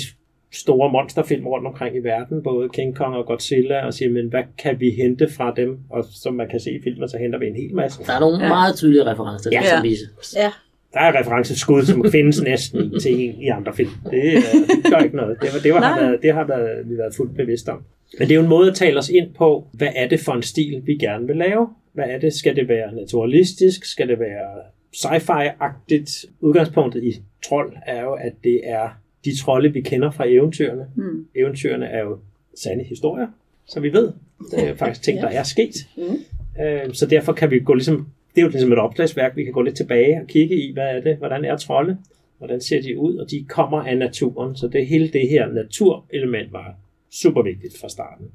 [0.54, 4.44] store monsterfilm rundt omkring i verden, både King Kong og Godzilla, og siger, men hvad
[4.58, 5.78] kan vi hente fra dem?
[5.90, 8.04] Og som man kan se i filmen, så henter vi en hel masse.
[8.04, 8.48] Der er nogle ja.
[8.48, 9.62] meget tydelige referencer, Ja.
[9.64, 9.70] ja.
[9.70, 10.06] som viser.
[10.36, 10.52] ja.
[10.94, 13.90] Der er referenceskud, som findes næsten i- til en i andre film.
[14.12, 14.42] Det, øh,
[14.84, 15.38] det gør ikke noget.
[15.42, 17.84] Det, var, det, var, har, været, det har været, vi været fuldt bevidst om.
[18.20, 20.32] Men det er jo en måde at tale os ind på, hvad er det for
[20.32, 21.68] en stil, vi gerne vil lave?
[21.94, 22.34] Hvad er det?
[22.34, 23.86] Skal det være naturalistisk?
[23.86, 24.48] Skal det være
[24.96, 26.26] sci-fi-agtigt?
[26.42, 28.90] Udgangspunktet i trold er jo, at det er
[29.26, 30.86] de trolde, vi kender fra eventyrene.
[30.96, 31.26] Mm.
[31.36, 32.18] Eventyrene er jo
[32.56, 33.28] sande historier,
[33.68, 34.12] som vi ved.
[34.52, 35.76] Det er jo faktisk ting, der er sket.
[35.98, 36.94] Mm.
[36.94, 39.62] Så derfor kan vi gå ligesom, det er jo ligesom et opslagsværk, vi kan gå
[39.62, 41.98] lidt tilbage og kigge i, hvad er det, hvordan er trolde,
[42.38, 46.54] hvordan ser de ud, og de kommer af naturen, så det hele det her naturelement
[46.54, 46.76] var
[47.12, 48.28] super vigtigt fra starten.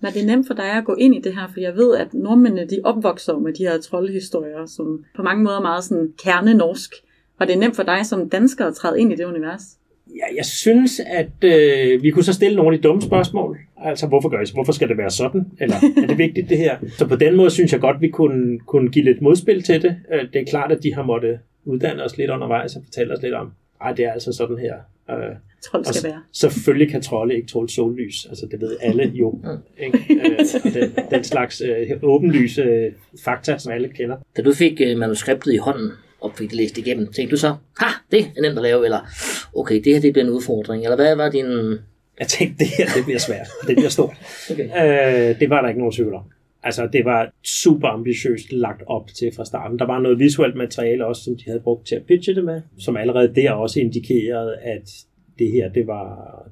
[0.00, 1.48] Var det nemt for dig at gå ind i det her?
[1.52, 5.56] For jeg ved, at nordmændene de opvokser med de her troldhistorier, som på mange måder
[5.56, 6.94] er meget sådan kernenorsk.
[7.38, 9.62] Var det nemt for dig som dansker at træde ind i det univers?
[10.06, 13.58] Ja, jeg synes, at øh, vi kunne så stille nogle af de dumme spørgsmål.
[13.84, 14.54] Altså, hvorfor gør I så?
[14.54, 15.44] Hvorfor skal det være sådan?
[15.60, 16.76] Eller er det vigtigt, det her?
[16.98, 19.96] Så på den måde synes jeg godt, vi kunne, kunne give lidt modspil til det.
[20.12, 23.22] Øh, Det er klart, at de har måttet uddanne os lidt undervejs og fortælle os
[23.22, 24.74] lidt om, ej, det er altså sådan her.
[25.10, 25.16] Øh,
[25.64, 26.22] Trold og skal s- være.
[26.32, 28.26] Selvfølgelig kan trolde ikke tåle sollys.
[28.28, 29.40] Altså, det ved alle jo.
[29.84, 29.98] Ikke?
[30.14, 32.92] Øh, og den, den slags øh, åbenlyse øh,
[33.24, 34.16] fakta, som alle kender.
[34.36, 37.48] Da du fik øh, manuskriptet i hånden, og fik det læst igennem, tænkte du så,
[37.80, 38.98] ha, det er nemt at lave, eller
[39.56, 41.46] okay, det her det bliver en udfordring, eller hvad var din...
[42.20, 43.48] Jeg tænkte, det her det bliver svært.
[43.66, 44.16] Det bliver stort.
[44.50, 44.64] Okay.
[44.64, 46.22] Øh, det var der ikke nogen tvivl om.
[46.62, 49.78] Altså, det var super ambitiøst lagt op til fra starten.
[49.78, 52.62] Der var noget visuelt materiale også, som de havde brugt til at pitche det med,
[52.78, 54.88] som allerede der også indikerede, at
[55.38, 56.06] det her, det var,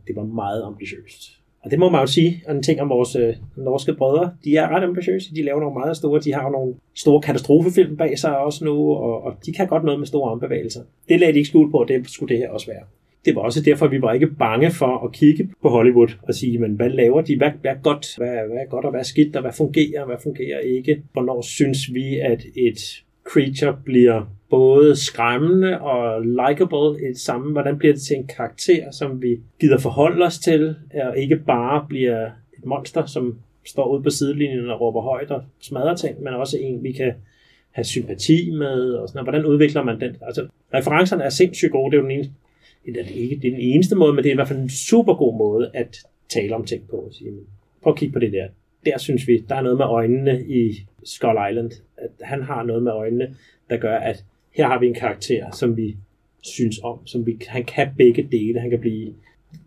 [0.07, 1.37] det var meget ambitiøst.
[1.67, 4.57] Og det må man jo sige, og en ting om vores øh, norske brødre, de
[4.57, 8.19] er ret ambitiøse, de laver nogle meget store, de har jo nogle store katastrofefilm bag
[8.19, 10.81] sig også nu, og, og de kan godt noget med store armbevægelser.
[11.09, 12.83] Det lagde de ikke skjul på, det skulle det her også være.
[13.27, 16.59] Det var også derfor, vi var ikke bange for at kigge på Hollywood og sige,
[16.59, 17.37] men hvad laver de?
[17.37, 18.17] Hvad, hvad er godt?
[18.17, 19.37] Hvad, hvad er godt og hvad er skidt?
[19.37, 20.07] Og hvad fungerer?
[20.07, 21.03] Hvad fungerer ikke?
[21.13, 22.79] Hvornår synes vi, at et
[23.25, 27.53] creature bliver både skræmmende og likable i det samme?
[27.53, 31.87] Hvordan bliver det til en karakter, som vi gider forholde os til, og ikke bare
[31.89, 32.27] bliver
[32.59, 36.59] et monster, som står ude på sidelinjen og råber højt og smadrer ting, men også
[36.61, 37.13] en, vi kan
[37.71, 39.31] have sympati med, og sådan noget.
[39.31, 40.17] Hvordan udvikler man den?
[40.23, 42.35] Altså, referencerne er sindssygt gode, det er jo den
[42.95, 44.71] det er ikke det er den eneste måde, men det er i hvert fald en
[44.71, 45.97] super god måde at
[46.29, 46.97] tale om ting på.
[46.97, 47.41] Og sige, men
[47.83, 48.49] prøv at kigge på det der.
[48.87, 51.71] Der synes vi, der er noget med øjnene i Skull Island.
[51.97, 53.35] At han har noget med øjnene,
[53.71, 55.97] der gør, at her har vi en karakter, som vi
[56.43, 58.61] synes om, som vi, han kan begge dele.
[58.61, 59.15] Han kan blive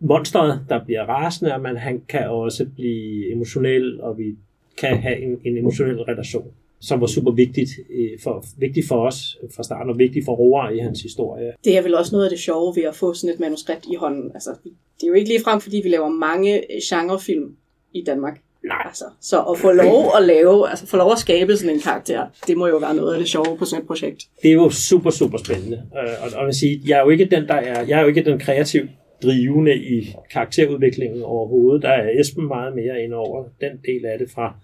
[0.00, 4.36] monsteret, der bliver rasende, men han kan også blive emotionel, og vi
[4.80, 9.36] kan have en, en emotionel relation, som var super vigtigt, øh, for, vigtigt for os
[9.56, 11.52] fra starten, og vigtigt for Roar i hans historie.
[11.64, 13.94] Det er vel også noget af det sjove ved at få sådan et manuskript i
[13.94, 14.30] hånden.
[14.34, 14.50] Altså,
[14.96, 17.56] det er jo ikke lige frem, fordi vi laver mange øh, genrefilm
[17.94, 18.40] i Danmark.
[18.64, 18.76] Nej.
[18.86, 22.26] Altså, så at få lov at lave, altså få lov at skabe sådan en karakter,
[22.46, 24.24] det må jo være noget af det sjove på sådan et projekt.
[24.42, 25.76] det er jo super, super spændende.
[25.76, 28.08] Øh, Og, og jeg sige, jeg er jo ikke den, der er, jeg er jo
[28.08, 28.82] ikke den kreativ
[29.22, 31.82] drivende i karakterudviklingen overhovedet.
[31.82, 34.54] Der er Esben meget mere ind over den del af det fra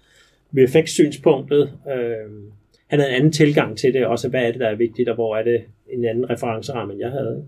[0.56, 1.62] VFX-synspunktet.
[1.94, 2.30] Øh,
[2.86, 5.14] han havde en anden tilgang til det, også hvad er det, der er vigtigt, og
[5.14, 5.60] hvor er det
[5.92, 7.46] en anden referenceramme, end jeg havde.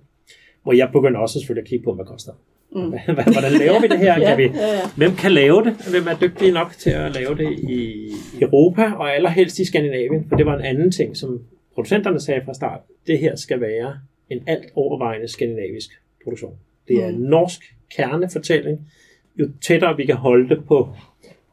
[0.62, 2.32] Hvor jeg begyndte også selvfølgelig at kigge på, hvad koster.
[2.72, 2.90] Mm.
[3.14, 4.14] Hvordan laver vi det her?
[4.28, 4.80] Kan vi, ja, ja.
[4.96, 5.72] Hvem kan lave det?
[5.90, 10.26] Hvem er dygtige nok til at lave det i Europa, og allerhelst i Skandinavien?
[10.28, 11.40] For det var en anden ting, som
[11.74, 12.80] producenterne sagde fra start.
[13.06, 13.94] Det her skal være
[14.30, 15.90] en alt overvejende skandinavisk
[16.24, 16.52] produktion.
[16.88, 17.60] Det er en norsk
[17.96, 18.90] kernefortælling.
[19.38, 20.88] Jo tættere vi kan holde det på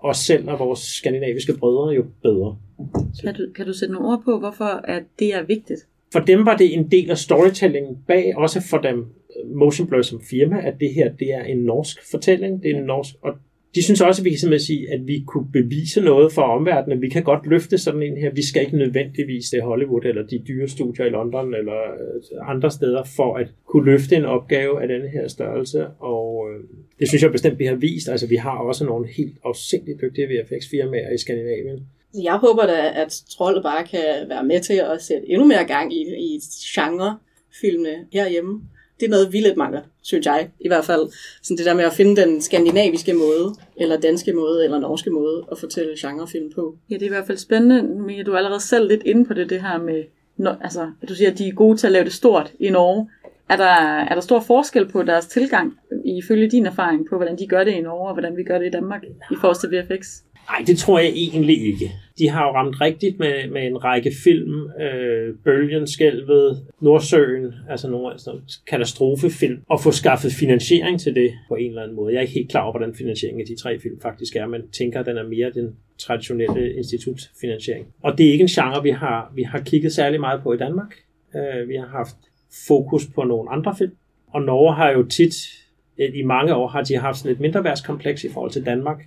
[0.10, 2.58] os selv og vores skandinaviske brødre, jo bedre.
[3.24, 5.88] Kan du, kan du sætte nogle ord på, hvorfor at det er vigtigt?
[6.14, 9.06] For dem var det en del af storytellingen bag, også for dem
[9.46, 12.64] Motion Blur som firma, at det her det er en norsk fortælling.
[12.64, 13.34] Det er en norsk, og
[13.76, 17.02] de synes også, at vi kan simpelthen sige, at vi kunne bevise noget for omverdenen.
[17.02, 18.32] Vi kan godt løfte sådan en her.
[18.32, 22.72] Vi skal ikke nødvendigvis til Hollywood eller de dyre studier i London eller øh, andre
[22.72, 25.88] steder for at kunne løfte en opgave af denne her størrelse.
[25.88, 26.64] Og øh,
[27.00, 28.10] det synes jeg bestemt, vi har vist.
[28.10, 31.88] Altså, vi har også nogle helt afsindigt dygtige VFX-firmaer i Skandinavien.
[32.24, 35.94] Jeg håber da, at troldet bare kan være med til at sætte endnu mere gang
[35.94, 36.40] i, i
[36.76, 38.62] genrefilmene herhjemme.
[39.00, 40.50] Det er noget, vi lidt mangler, synes jeg.
[40.60, 41.02] I hvert fald
[41.44, 45.46] sådan det der med at finde den skandinaviske måde, eller danske måde, eller norske måde
[45.52, 46.78] at fortælle genrefilm på.
[46.90, 47.84] Ja, det er i hvert fald spændende.
[47.84, 50.04] Mia, du er allerede selv lidt inde på det, det her med,
[50.62, 53.10] altså, at du siger, at de er gode til at lave det stort i Norge.
[53.50, 53.76] Er der,
[54.10, 55.74] er der stor forskel på deres tilgang,
[56.06, 58.68] ifølge din erfaring, på hvordan de gør det i Norge, og hvordan vi gør det
[58.68, 60.08] i Danmark, i forhold til VFX?
[60.50, 61.92] Nej, det tror jeg egentlig ikke.
[62.20, 64.70] De har jo ramt rigtigt med, med en række film.
[64.82, 68.32] Øh, Bølgen, Skælvet, Nordsøen, altså nogle altså
[68.68, 72.14] katastrofefilm, og få skaffet finansiering til det på en eller anden måde.
[72.14, 74.62] Jeg er ikke helt klar over, hvordan finansieringen af de tre film faktisk er, men
[74.72, 77.88] tænker, at den er mere den traditionelle institutsfinansiering.
[78.04, 80.58] Og det er ikke en genre, vi har, vi har kigget særlig meget på i
[80.58, 80.96] Danmark.
[81.36, 82.16] Øh, vi har haft
[82.68, 83.96] fokus på nogle andre film,
[84.28, 85.36] og Norge har jo tit,
[85.98, 89.06] i mange år har de haft sådan et mindre værtskompleks i forhold til Danmark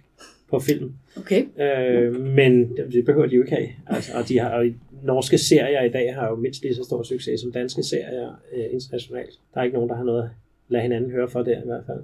[0.51, 0.93] på film.
[1.17, 1.45] Okay.
[1.61, 3.69] Øh, men det, behøver de jo ikke have.
[3.87, 4.65] Altså, og de har, og
[5.03, 8.65] norske serier i dag har jo mindst lige så stor succes som danske serier øh,
[8.73, 9.41] internationalt.
[9.55, 10.31] Der er ikke nogen, der har noget
[10.69, 11.99] lade hinanden høre for der i hvert fald.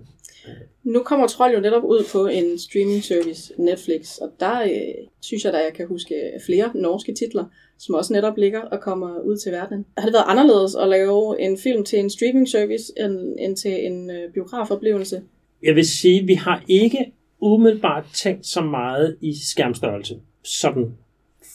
[0.82, 5.44] Nu kommer Trold jo netop ud på en streaming service, Netflix, og der øh, synes
[5.44, 6.14] jeg, at jeg kan huske
[6.46, 7.44] flere norske titler,
[7.78, 9.86] som også netop ligger og kommer ud til verden.
[9.98, 13.86] Har det været anderledes at lave en film til en streaming service end, end til
[13.86, 15.22] en øh, biografoplevelse?
[15.62, 20.94] Jeg vil sige, at vi har ikke umiddelbart tænkt så meget i skærmstørrelse, sådan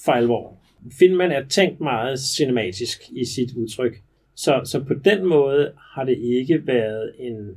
[0.06, 0.58] for alvor.
[1.00, 4.02] Filmen er tænkt meget cinematisk i sit udtryk,
[4.40, 7.56] så, så på den måde har det ikke været en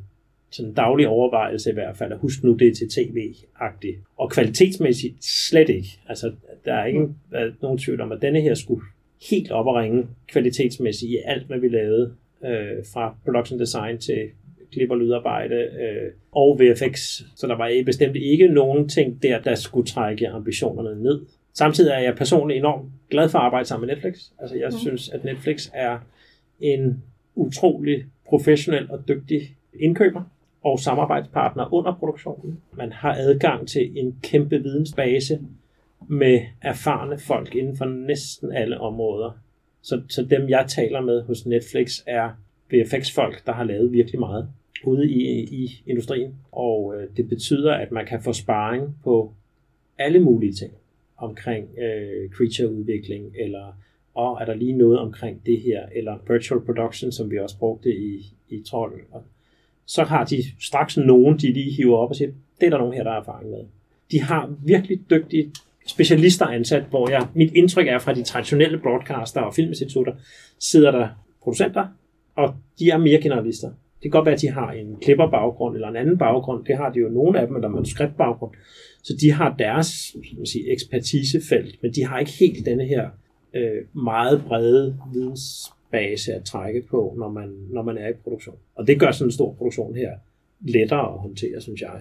[0.50, 3.98] sådan daglig overvejelse i hvert fald, at husk nu det er til tv-agtigt.
[4.16, 5.88] Og kvalitetsmæssigt slet ikke.
[6.08, 6.32] Altså,
[6.64, 8.82] der er ikke været nogen tvivl om, at denne her skulle
[9.30, 12.12] helt op og ringe kvalitetsmæssigt i alt, hvad vi lavede,
[12.44, 14.28] øh, fra production design til
[14.72, 17.20] klip og lydarbejde øh, og VFX.
[17.36, 21.20] Så der var bestemt ikke nogen ting der, der skulle trække ambitionerne ned.
[21.54, 24.14] Samtidig er jeg personligt enormt glad for at arbejde sammen med Netflix.
[24.38, 24.78] Altså jeg mm.
[24.78, 25.98] synes, at Netflix er
[26.62, 27.02] en
[27.34, 30.22] utrolig professionel og dygtig indkøber
[30.62, 32.60] og samarbejdspartner under produktionen.
[32.72, 35.40] Man har adgang til en kæmpe vidensbase
[36.08, 39.30] med erfarne folk inden for næsten alle områder.
[39.82, 42.30] Så, så dem, jeg taler med hos Netflix, er
[42.70, 44.48] VFX-folk, der har lavet virkelig meget
[44.84, 46.34] ude i, i industrien.
[46.52, 49.32] Og øh, det betyder, at man kan få sparring på
[49.98, 50.72] alle mulige ting
[51.16, 53.78] omkring øh, creature-udvikling, eller
[54.14, 57.96] og er der lige noget omkring det her, eller virtual production, som vi også brugte
[57.96, 58.92] i, i Troll.
[59.10, 59.22] Og
[59.86, 62.94] så har de straks nogen, de lige hiver op og siger, det er der nogen
[62.94, 63.64] her, der har erfaring med.
[64.12, 65.52] De har virkelig dygtige
[65.86, 70.12] specialister ansat, hvor jeg, mit indtryk er fra de traditionelle broadcaster og filminstitutter,
[70.58, 71.08] sidder der
[71.42, 71.86] producenter,
[72.34, 73.68] og de er mere generalister.
[73.68, 76.64] Det kan godt være, at de har en klipperbaggrund eller en anden baggrund.
[76.64, 78.54] Det har de jo nogle af dem, eller manuskriptbaggrund.
[79.02, 83.10] Så de har deres man sige, ekspertisefelt, men de har ikke helt denne her
[83.54, 88.56] øh, meget brede vidensbase at trække på, når man, når man er i produktion.
[88.74, 90.10] Og det gør sådan en stor produktion her
[90.60, 92.00] lettere at håndtere, synes jeg.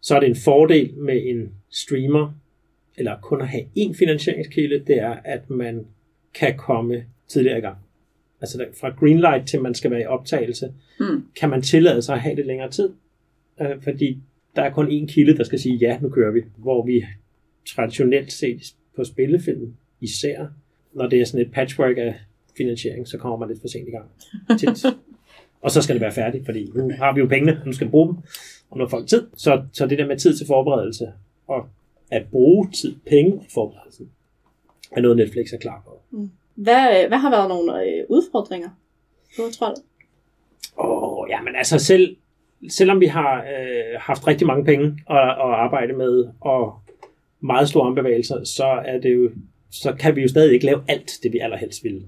[0.00, 2.32] Så er det en fordel med en streamer,
[2.96, 5.86] eller kun at have én finansieringskilde, det er, at man
[6.34, 7.76] kan komme tidligere i gang.
[8.40, 11.24] Altså fra greenlight til man skal være i optagelse, Mm.
[11.40, 12.90] kan man tillade sig at have det længere tid.
[13.60, 14.18] Øh, fordi
[14.56, 16.40] der er kun én kilde, der skal sige, ja, nu kører vi.
[16.56, 17.04] Hvor vi
[17.68, 20.46] traditionelt set på spillefilm især,
[20.94, 22.14] når det er sådan et patchwork af
[22.56, 24.10] finansiering, så kommer man lidt for sent i gang.
[24.58, 24.84] Tit.
[25.62, 27.90] og så skal det være færdigt, fordi nu har vi jo pengene, nu skal vi
[27.90, 28.16] bruge dem,
[28.70, 29.26] og nu har folk tid.
[29.36, 31.12] Så, så det der med tid til forberedelse,
[31.46, 31.68] og
[32.10, 34.10] at bruge tid, penge i forberedelsen,
[34.92, 36.18] er noget Netflix er klar på.
[36.54, 38.68] Hvad, hvad har været nogle øh, udfordringer
[39.36, 39.76] på Trold?
[40.78, 42.16] Åh, oh, jamen altså selv
[42.68, 46.74] selvom vi har øh, haft rigtig mange penge at, at arbejde med, og
[47.40, 49.30] meget store armbevægelser, så, er det jo,
[49.72, 52.02] så kan vi jo stadig ikke lave alt det, vi allerhelst ville.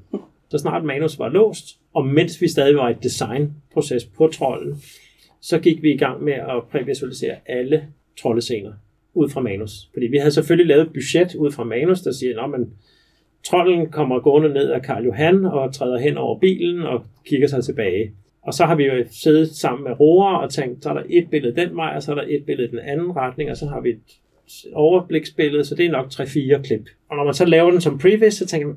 [0.49, 4.83] Så snart manus var låst, og mens vi stadig var i designproces på trolden,
[5.41, 7.83] så gik vi i gang med at prævisualisere alle
[8.21, 8.73] troldescener
[9.15, 9.91] ud fra manus.
[9.93, 12.61] Fordi vi havde selvfølgelig lavet budget ud fra manus, der siger, at
[13.45, 17.65] trolden kommer gående ned af Karl Johan og træder hen over bilen og kigger sig
[17.65, 18.13] tilbage.
[18.43, 21.31] Og så har vi jo siddet sammen med roer og tænkt, så er der et
[21.31, 23.81] billede den vej, og så er der et billede den anden retning, og så har
[23.81, 24.03] vi et
[24.73, 26.89] overbliksbillede, så det er nok 3-4 klip.
[27.09, 28.77] Og når man så laver den som previs, så tænker man,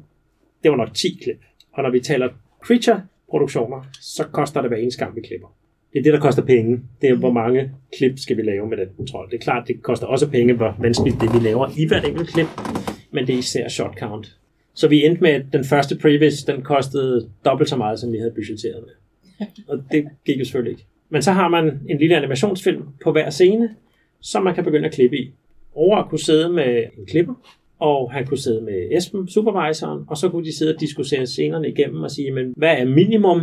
[0.64, 1.42] det var nok 10 klip.
[1.74, 2.30] Og når vi taler
[2.66, 5.48] creature-produktioner, så koster det hver eneste gang, vi klipper.
[5.94, 6.80] Det er det, der koster penge.
[7.02, 9.30] Det er, hvor mange klip skal vi lave med den kontrol.
[9.32, 12.30] Det er klart, det koster også penge, hvor vanskeligt det, vi laver i hvert enkelt
[12.30, 12.48] klip,
[13.12, 14.38] men det er især shot count.
[14.74, 18.18] Så vi endte med, at den første previs, den kostede dobbelt så meget, som vi
[18.18, 18.94] havde budgetteret med.
[19.70, 20.86] Og det gik jo selvfølgelig ikke.
[21.10, 23.76] Men så har man en lille animationsfilm på hver scene,
[24.22, 25.32] som man kan begynde at klippe i.
[25.78, 27.34] Over kunne sidde med en klipper,
[27.80, 31.70] og han kunne sidde med Esben, supervisoren, og så kunne de sidde og diskutere scenerne
[31.70, 33.42] igennem og sige, men hvad er minimum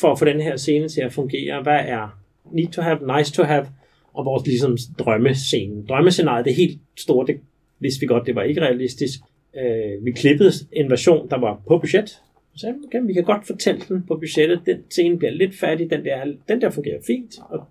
[0.00, 1.62] for at få den her scene til at fungere?
[1.62, 2.18] Hvad er
[2.52, 3.66] need to have, nice to have,
[4.12, 5.86] og vores ligesom drømmescene.
[5.88, 7.40] Drømmescenariet, det er helt stort, det
[7.78, 9.20] vidste vi godt, det var ikke realistisk.
[9.56, 12.20] Øh, vi klippede en version, der var på budget,
[12.56, 14.60] så okay, vi kan godt fortælle den på budgettet.
[14.66, 17.64] Den scene bliver lidt fattig, den der, den der fungerer fint, og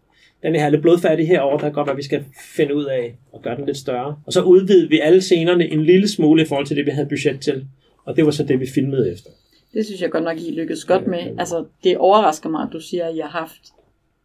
[0.44, 2.26] den er lidt blodfattig herover, der kan godt være, at vi skal
[2.56, 4.16] finde ud af at gøre den lidt større.
[4.26, 7.08] Og så udvidede vi alle scenerne en lille smule i forhold til det, vi havde
[7.10, 7.66] budget til.
[8.06, 9.30] Og det var så det, vi filmede efter.
[9.74, 11.20] Det synes jeg godt nok, I lykkedes godt med.
[11.40, 13.62] Altså, det overrasker mig, at du siger, at I har haft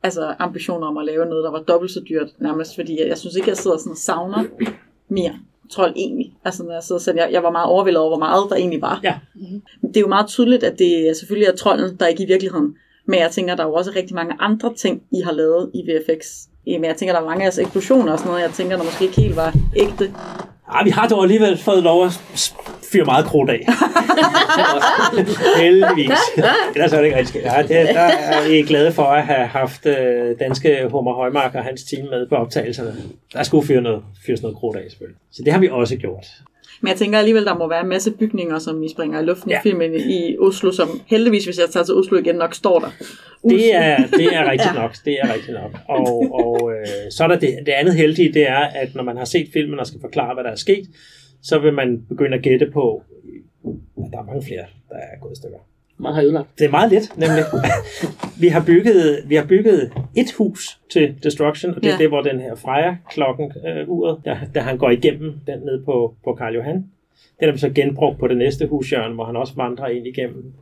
[0.03, 3.19] altså, ambitioner om at lave noget, der var dobbelt så dyrt nærmest, fordi jeg, jeg
[3.19, 4.45] synes ikke, jeg sidder sådan og savner
[5.09, 5.35] mere
[5.71, 6.33] trold egentlig.
[6.45, 8.83] Altså når jeg sidder selv, jeg, jeg var meget overvældet over, hvor meget der egentlig
[8.83, 9.01] var.
[9.05, 9.19] Ja.
[9.83, 12.77] Det er jo meget tydeligt, at det selvfølgelig er trolden, der ikke i virkeligheden.
[13.09, 15.91] Men jeg tænker, der er jo også rigtig mange andre ting, I har lavet i
[15.91, 16.27] VFX.
[16.67, 18.85] Men jeg tænker, der er mange af jeres eksplosioner og sådan noget, jeg tænker, der
[18.85, 20.13] måske ikke helt var ægte.
[20.75, 22.13] Ja, vi har dog alligevel fået lov at
[22.93, 23.67] fyre meget krudt af.
[25.63, 26.19] Heldigvis.
[26.75, 29.87] Ellers er det ikke rigtig ja, det, Der er vi glade for at have haft
[29.87, 32.97] øh, danske Homer Højmark og hans team med på optagelserne.
[33.33, 35.19] Der skulle fyre noget, fyres noget krudt af, selvfølgelig.
[35.33, 36.27] Så det har vi også gjort.
[36.81, 39.51] Men jeg tænker alligevel, der må være en masse bygninger, som I springer i luften
[39.51, 39.59] ja.
[39.59, 42.91] i filmen i Oslo, som heldigvis, hvis jeg tager til Oslo igen, nok står der.
[43.49, 44.83] Det er, det er rigtigt ja.
[44.83, 44.97] nok.
[45.05, 45.81] Det er rigtigt nok.
[45.89, 49.17] Og, og øh, så er der det, det andet heldige, det er, at når man
[49.17, 50.87] har set filmen og skal forklare, hvad der er sket,
[51.43, 53.03] så vil man begynde at gætte på,
[53.97, 55.59] at der er mange flere, der er gået i stykker.
[55.99, 56.49] Man har ødelagt.
[56.59, 57.45] Det er meget let, nemlig.
[58.43, 61.99] vi, har bygget, vi har bygget et hus til Destruction, og det er ja.
[61.99, 66.15] det, hvor den her Freja-klokken, øh, uret, der, der han går igennem, den ned på,
[66.25, 66.75] på Karl Johan.
[67.41, 70.53] Den har vi så genbrugt på det næste hushjørne, hvor han også vandrer ind igennem.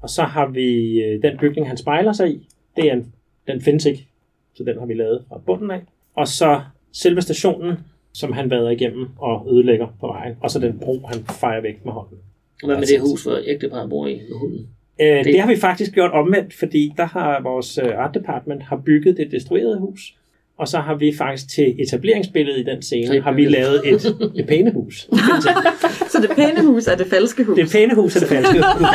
[0.00, 2.48] Og så har vi øh, den bygning, han spejler sig i.
[2.76, 3.12] Det er en,
[3.46, 4.06] den findes ikke,
[4.54, 5.80] så den har vi lavet fra bunden af.
[6.14, 6.60] Og så
[6.92, 7.76] selve stationen,
[8.12, 10.36] som han vader igennem og ødelægger på vejen.
[10.40, 12.18] Og så den bro, han fejrer væk med hånden.
[12.64, 14.68] Hvad med det hus, hvor ægteparret bor i med hunden?
[15.00, 15.24] Øh, det...
[15.24, 19.16] det har vi faktisk gjort omvendt, fordi der har vores øh, art department har bygget
[19.16, 20.14] det destruerede hus,
[20.58, 24.46] og så har vi faktisk til etableringsbilledet i den scene, har vi lavet et, et
[24.46, 24.96] pæne hus.
[26.12, 27.56] så det pæne hus er det falske hus?
[27.56, 28.86] Det pæne hus er det falske hus.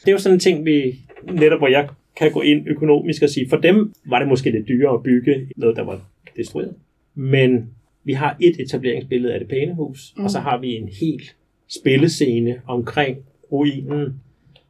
[0.00, 0.94] det er jo sådan en ting, vi
[1.32, 4.68] netop, hvor jeg kan gå ind økonomisk og sige, for dem var det måske lidt
[4.68, 6.00] dyrere at bygge noget, der var
[6.36, 6.74] destrueret.
[7.14, 7.70] Men
[8.04, 10.24] vi har et etableringsbillede af det pæne hus, mm.
[10.24, 11.36] og så har vi en helt
[11.68, 13.18] spillescene omkring
[13.52, 14.20] ruinen.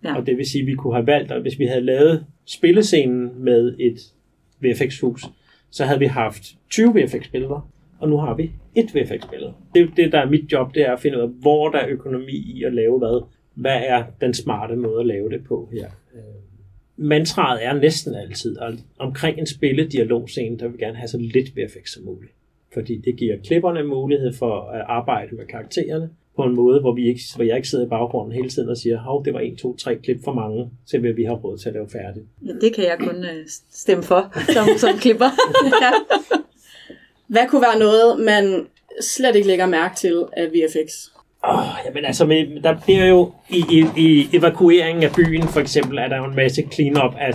[0.05, 0.17] Ja.
[0.17, 3.45] Og det vil sige, at vi kunne have valgt, at hvis vi havde lavet spillescenen
[3.45, 3.99] med et
[4.61, 5.25] VFX-hus,
[5.71, 9.53] så havde vi haft 20 VFX-billeder, og nu har vi et VFX-billede.
[9.75, 11.89] Det, det, der er mit job, det er at finde ud af, hvor der er
[11.89, 13.25] økonomi i at lave hvad.
[13.55, 15.87] Hvad er den smarte måde at lave det på her?
[16.15, 16.21] Øh,
[16.97, 21.57] mantraet er næsten altid, at omkring en spilledialogscene, der vil vi gerne have så lidt
[21.57, 22.33] VFX som muligt.
[22.73, 27.09] Fordi det giver klipperne mulighed for at arbejde med karaktererne, på en måde, hvor, vi
[27.09, 29.57] ikke, hvor jeg ikke sidder i baggrunden hele tiden og siger, hov, det var en,
[29.57, 32.27] to, tre klip for mange, til hvad vi har råd til at lave færdigt.
[32.47, 35.31] Ja, det kan jeg kun uh, stemme for, som, som klipper.
[35.83, 35.91] ja.
[37.27, 38.67] Hvad kunne være noget, man
[39.01, 41.15] slet ikke lægger mærke til af VFX?
[41.43, 45.99] Oh, jamen altså, med, der bliver jo i, i, i evakueringen af byen, for eksempel,
[45.99, 47.33] er der jo en masse clean-up af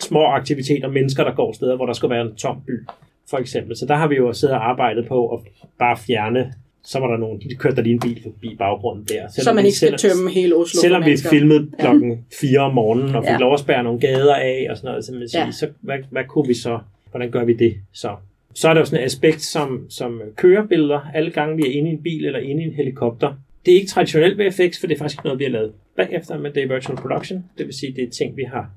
[0.00, 2.86] små aktiviteter, mennesker, der går steder, hvor der skal være en tom by,
[3.30, 3.76] for eksempel.
[3.76, 5.40] Så der har vi jo siddet og arbejdet på at
[5.78, 6.52] bare fjerne
[6.84, 9.28] så var der nogen, de kørte der lige en bil forbi baggrunden der.
[9.28, 12.16] Selvom så man ikke skal tømme hele Oslo Selvom vi filmede klokken ja.
[12.40, 13.38] 4 om morgenen, og fik ja.
[13.38, 15.50] lov at spærre nogle gader af, og sådan noget, så, man siger, ja.
[15.50, 16.78] så hvad, hvad kunne vi så?
[17.10, 18.16] Hvordan gør vi det så?
[18.54, 21.90] Så er der jo sådan et aspekt som, som kørebilleder, alle gange vi er inde
[21.90, 23.34] i en bil eller inde i en helikopter.
[23.66, 26.54] Det er ikke traditionelt VFX, for det er faktisk noget, vi har lavet bagefter, men
[26.54, 27.44] det er virtual production.
[27.58, 28.70] Det vil sige, det er ting, vi har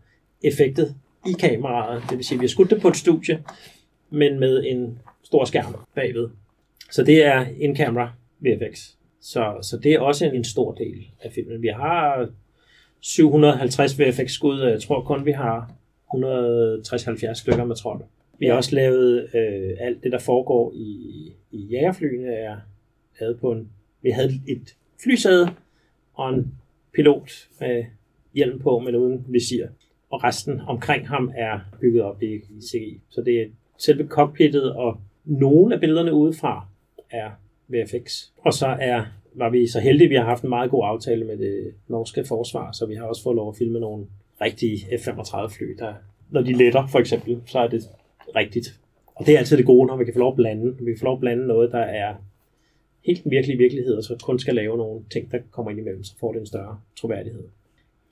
[0.43, 0.95] effektet
[1.27, 2.03] i kameraet.
[2.09, 3.43] Det vil sige, vi har skudt det på et studie,
[4.09, 6.27] men med en stor skærm bagved.
[6.91, 8.89] Så det er in-camera VFX.
[9.21, 11.61] Så, så det er også en, en stor del af filmen.
[11.61, 12.29] Vi har
[12.99, 15.71] 750 VFX-skud, og jeg tror kun, vi har
[16.13, 18.03] 160-70 stykker med trold.
[18.39, 22.57] Vi har også lavet øh, alt det, der foregår i, i jægerflyene, er
[23.19, 23.69] lavet på en...
[24.01, 25.49] Vi havde et flysæde
[26.13, 26.53] og en
[26.93, 27.85] pilot med
[28.33, 29.67] hjelm på, men uden visir.
[30.09, 33.01] Og resten omkring ham er bygget op i CGI.
[33.09, 33.45] Så det er
[33.77, 36.67] selve cockpittet og nogle af billederne udefra
[37.09, 37.29] er
[37.67, 38.23] VFX.
[38.37, 41.25] Og så er, var vi så heldige, at vi har haft en meget god aftale
[41.25, 44.05] med det norske forsvar, så vi har også fået lov at filme nogle
[44.41, 45.93] rigtige F-35 fly, der,
[46.29, 47.83] når de letter for eksempel, så er det
[48.35, 48.79] rigtigt.
[49.15, 50.75] Og det er altid det gode, når vi kan få lov at blande.
[50.79, 52.15] Vi kan få lov at blande noget, der er
[53.05, 56.03] helt den virkelige virkelighed, og så kun skal lave nogle ting, der kommer ind imellem,
[56.03, 57.43] så får det en større troværdighed.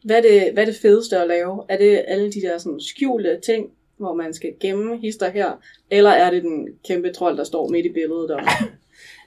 [0.04, 1.64] Hvad er, det, hvad er det fedeste at lave?
[1.70, 5.52] Er det alle de der sådan skjulte ting, hvor man skal gemme hister her?
[5.92, 8.32] Eller er det den kæmpe trold, der står midt i billedet?
[8.32, 8.42] Og...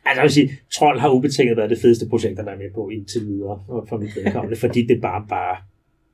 [0.05, 2.89] Altså, jeg vil sige, Trold har ubetinget været det fedeste projekt at være med på
[2.89, 5.57] indtil videre for mit vedkommende, fordi det bare bare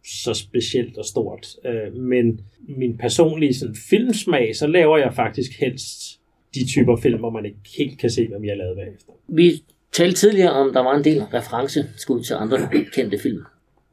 [0.07, 1.47] så specielt og stort.
[1.65, 6.21] Øh, Men min personlige sådan, filmsmag, så laver jeg faktisk helst
[6.55, 9.13] de typer film, hvor man ikke helt kan se, hvad vi har lavet bagefter.
[9.29, 9.63] Vi
[9.93, 12.59] talte tidligere om, der var en del referenceskud til andre
[12.95, 13.43] kendte film.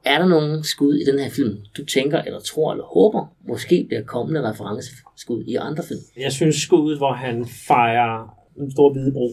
[0.06, 3.86] Er der nogen skud i den her film, du tænker, eller tror, eller håber, måske
[3.88, 6.00] bliver kommende referenceskud i andre film?
[6.18, 9.30] Jeg synes skuddet, hvor han fejrer en stor hvide bro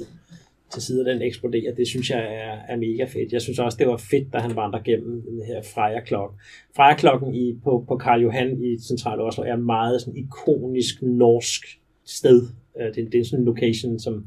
[0.72, 3.32] til side, den eksploderer, det synes jeg er, er mega fedt.
[3.32, 6.34] Jeg synes også, det var fedt, da han vandrer gennem den her Freja-klok.
[6.76, 12.42] Freja-klokken i, på, på Karl Johan i Central Oslo er meget sådan ikonisk norsk sted.
[12.78, 14.26] Det, Det, det er sådan en location, som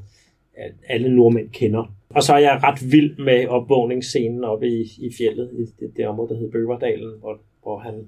[0.87, 1.93] alle nordmænd kender.
[2.09, 6.07] Og så er jeg ret vild med opvågningsscenen oppe i, i fjellet, i det, det
[6.07, 8.07] område, der hedder Bøverdalen, hvor, hvor han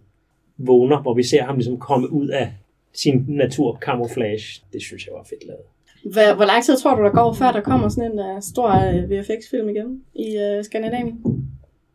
[0.57, 2.53] vågner, hvor vi ser ham ligesom komme ud af
[2.93, 4.63] sin naturcamouflage.
[4.73, 5.72] Det synes jeg var fedt lavet.
[6.11, 8.69] Hvad, hvor lang tid tror du, der går, før der kommer sådan en uh, stor
[8.69, 11.23] uh, VFX-film igen i uh, Skandinavien?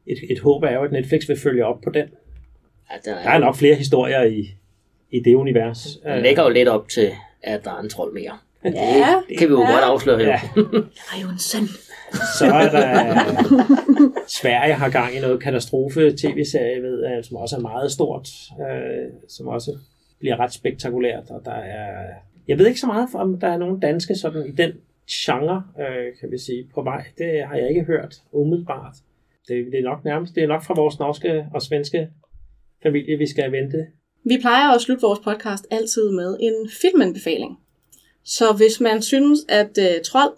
[0.07, 2.07] Et, et håb er jo, at Netflix vil følge op på den.
[2.91, 4.49] Ja, der, Der er nok flere historier i,
[5.11, 5.99] i det univers.
[6.05, 7.11] Den lægger jo lidt op til,
[7.43, 8.39] at der er en trold mere.
[8.65, 9.73] Ja, Det kan vi jo ja.
[9.73, 10.19] godt afsløre.
[10.19, 10.27] Ja.
[10.27, 10.41] Ja.
[10.73, 11.67] Der er jo en søn.
[12.39, 13.15] Så er der...
[14.41, 18.29] Sverige har gang i noget katastrofe-tv-serie, ved, jeg, som også er meget stort,
[18.61, 19.79] øh, som også
[20.19, 22.07] bliver ret spektakulært, og der er...
[22.49, 24.73] Jeg ved ikke så meget, om der er nogen danske sådan i den
[25.11, 27.05] genre, øh, kan vi sige, på vej.
[27.19, 28.95] Det har jeg ikke hørt umiddelbart.
[29.49, 32.09] Det, det er nok nærmest, det er nok fra vores norske og svenske
[32.83, 33.87] familie, vi skal vente.
[34.25, 37.59] Vi plejer at slutte vores podcast altid med en filmanbefaling.
[38.25, 40.33] Så hvis man synes, at uh, Trold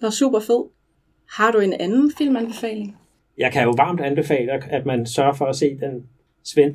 [0.00, 0.64] var super fed,
[1.30, 2.96] har du en anden filmanbefaling?
[3.38, 6.06] Jeg kan jo varmt anbefale, at man sørger for at se den,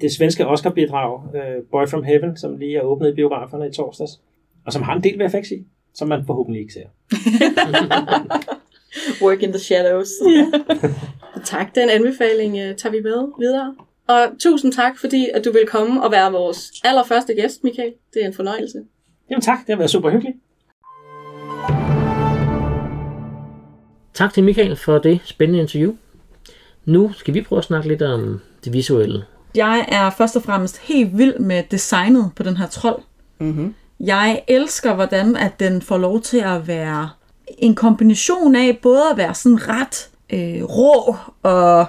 [0.01, 4.21] det svenske Oscar-bidrag, uh, Boy From Heaven, som lige er åbnet i biograferne i torsdags,
[4.65, 6.87] og som har en del VFX i, som man forhåbentlig ikke ser.
[9.25, 10.09] Work in the shadows.
[11.51, 13.75] tak, den anbefaling uh, tager vi med videre.
[14.07, 17.93] Og tusind tak, fordi at du vil komme og være vores allerførste gæst, Michael.
[18.13, 18.77] Det er en fornøjelse.
[19.29, 20.37] Jamen tak, det har været super hyggeligt.
[24.13, 25.95] Tak til Michael for det spændende interview.
[26.85, 29.25] Nu skal vi prøve at snakke lidt om det visuelle.
[29.55, 33.01] Jeg er først og fremmest helt vild med designet på den her trold.
[33.39, 33.75] Mm-hmm.
[34.05, 37.09] Jeg elsker, hvordan at den får lov til at være
[37.57, 41.85] en kombination af både at være sådan ret øh, rå, og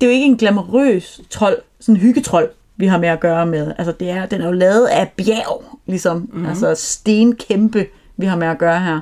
[0.00, 3.46] det er jo ikke en glamourøs trold, sådan en hyggetrold, vi har med at gøre
[3.46, 3.72] med.
[3.78, 6.16] Altså, det er, den er jo lavet af bjerg, ligesom.
[6.16, 6.46] Mm-hmm.
[6.46, 7.86] Altså stenkæmpe,
[8.16, 9.00] vi har med at gøre her.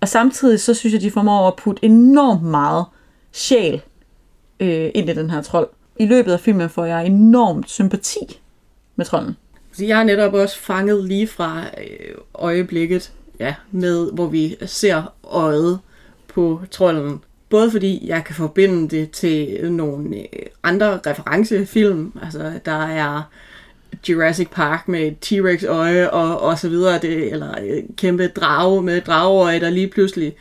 [0.00, 2.84] Og samtidig så synes jeg, de formår at putte enormt meget
[3.32, 3.82] sjæl
[4.60, 5.68] øh, ind i den her trold.
[5.96, 8.40] I løbet af filmen får jeg enormt sympati
[8.96, 9.36] med trolden.
[9.80, 15.78] Jeg har netop også fanget lige fra øh, øjeblikket, ja, med hvor vi ser øjet
[16.28, 17.20] på trolden.
[17.48, 23.22] Både fordi jeg kan forbinde det til nogle øh, andre referencefilm, altså der er
[24.08, 28.82] Jurassic Park med et T-Rex øje og, og så videre, det, eller øh, kæmpe drage
[28.82, 30.34] med drageøje, der lige pludselig,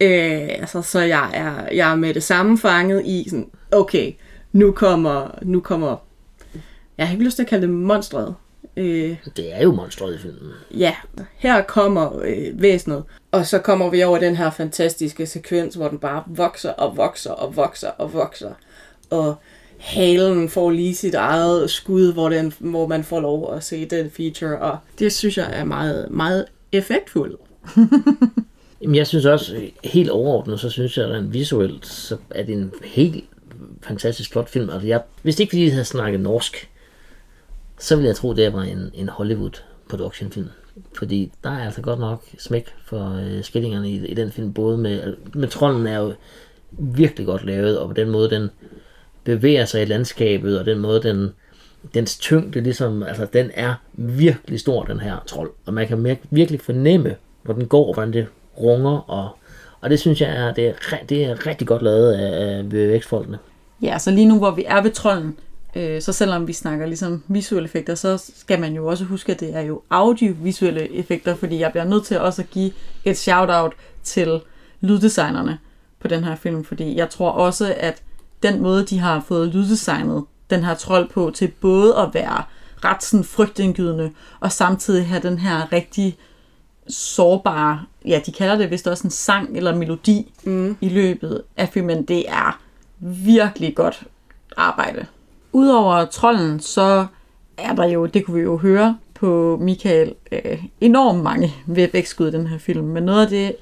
[0.00, 4.12] øh, altså så jeg er, jeg er med det samme fanget i sådan, okay,
[4.52, 5.96] nu kommer, nu kommer,
[6.98, 8.34] jeg har ikke lyst til at kalde det monstret,
[8.76, 10.52] øh, Det er jo monstret i filmen.
[10.76, 10.94] ja,
[11.36, 13.02] her kommer øh, væsenet,
[13.32, 17.30] og så kommer vi over den her fantastiske sekvens, hvor den bare vokser og vokser
[17.30, 18.52] og vokser og vokser,
[19.10, 19.34] og
[19.78, 24.10] halen får lige sit eget skud, hvor, den, hvor man får lov at se den
[24.10, 27.40] feature, og det synes jeg er meget, meget effektfuldt.
[28.82, 32.52] Jamen, jeg synes også, helt overordnet, så synes jeg, at den visuelt, så er det
[32.52, 33.24] en helt
[33.82, 34.70] fantastisk flot film.
[34.70, 36.68] Altså, jeg vidste ikke, fordi jeg havde snakket norsk
[37.78, 40.48] så vil jeg tro, det var en, en Hollywood production film.
[40.98, 44.78] Fordi der er altså godt nok smæk for øh, skillingerne i, i den film, både
[44.78, 46.12] med, med trolden er jo
[46.70, 48.50] virkelig godt lavet, og på den måde, den
[49.24, 51.30] bevæger sig i landskabet, og den måde, den,
[51.94, 55.50] dens tyngde, ligesom, altså, den er virkelig stor, den her trold.
[55.66, 58.26] Og man kan mærke, virkelig fornemme, hvor den går, hvordan det
[58.60, 59.28] runger, og,
[59.80, 63.38] og det synes jeg er, det er, det er rigtig godt lavet af, af VFX-folkene.
[63.82, 65.38] Ja, så lige nu, hvor vi er ved trolden,
[65.76, 69.40] øh, så selvom vi snakker ligesom visuelle effekter, så skal man jo også huske, at
[69.40, 72.72] det er jo audiovisuelle effekter, fordi jeg bliver nødt til også at give
[73.04, 73.72] et shout-out
[74.02, 74.40] til
[74.80, 75.58] lyddesignerne
[76.00, 78.02] på den her film, fordi jeg tror også, at
[78.42, 82.42] den måde, de har fået lyddesignet den her trold på, til både at være
[82.84, 84.10] ret sådan frygtindgydende,
[84.40, 86.18] og samtidig have den her rigtig
[86.88, 90.76] sårbare, ja, de kalder det vist også en sang eller melodi mm.
[90.80, 92.04] i løbet af filmen.
[92.04, 92.60] Det er
[93.00, 94.02] virkelig godt
[94.56, 95.06] arbejde.
[95.56, 97.06] Udover trolden, så
[97.56, 102.30] er der jo, det kunne vi jo høre på Michael, øh, enormt mange VFX-skud i
[102.30, 102.84] den her film.
[102.84, 103.56] Men noget af det,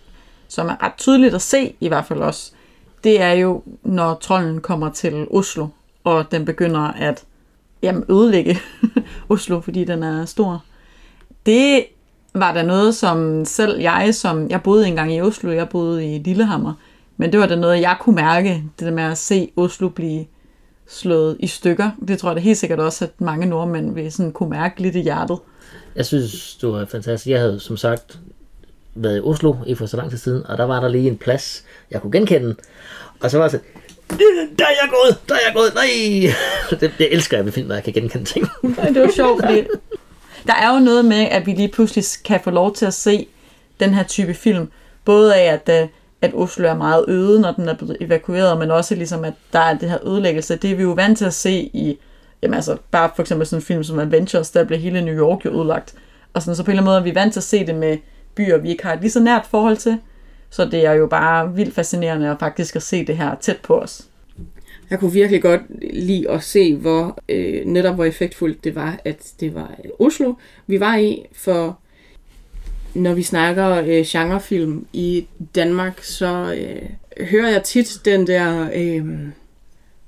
[0.49, 2.53] som er ret tydeligt at se, i hvert fald også,
[3.05, 5.67] det er jo, når trolden kommer til Oslo,
[6.05, 7.25] og den begynder at
[7.83, 8.59] jamen, ødelægge
[9.29, 10.65] Oslo, fordi den er stor.
[11.47, 11.85] Det
[12.35, 16.19] var der noget, som selv jeg, som jeg boede engang i Oslo, jeg boede i
[16.19, 16.73] Lillehammer,
[17.17, 20.25] men det var da noget, jeg kunne mærke, det der med at se Oslo blive
[20.89, 21.91] slået i stykker.
[22.09, 24.97] Det tror jeg da helt sikkert også, at mange nordmænd vil sådan kunne mærke lidt
[24.97, 25.39] i hjertet.
[25.97, 27.31] Jeg synes, det var fantastisk.
[27.31, 28.19] Jeg havde som sagt
[28.95, 31.17] været i Oslo i for så lang tid siden, og der var der lige en
[31.17, 32.55] plads, jeg kunne genkende.
[33.21, 33.67] Og så var jeg sådan,
[34.59, 36.35] der er jeg gået, der er jeg gået, nej!
[36.81, 38.49] Det, det elsker jeg ved film, når jeg kan genkende ting.
[38.95, 39.63] det var sjovt, fordi
[40.47, 43.27] der er jo noget med, at vi lige pludselig kan få lov til at se
[43.81, 44.69] den her type film.
[45.05, 45.89] Både af, at, øh,
[46.25, 49.59] at Oslo er meget øde, når den er blevet evakueret, men også ligesom, at der
[49.59, 50.57] er det her ødelæggelse.
[50.57, 51.99] Det er vi jo vant til at se i,
[52.43, 55.45] jamen altså, bare for eksempel sådan en film som Adventures, der bliver hele New York
[55.45, 55.95] jo ødelagt.
[56.33, 57.75] Og sådan, så på en eller anden måde er vi vant til at se det
[57.75, 57.99] med
[58.35, 59.99] byer, vi ikke har et lige så nært forhold til.
[60.51, 63.79] Så det er jo bare vildt fascinerende at faktisk at se det her tæt på
[63.79, 64.09] os.
[64.91, 65.61] Jeg kunne virkelig godt
[65.95, 70.35] lide at se, hvor øh, netop hvor effektfuldt det var, at det var Oslo,
[70.67, 71.27] vi var i.
[71.33, 71.79] For
[72.95, 76.91] når vi snakker øh, genrefilm i Danmark, så øh,
[77.27, 78.69] hører jeg tit den der...
[78.75, 79.29] Øh,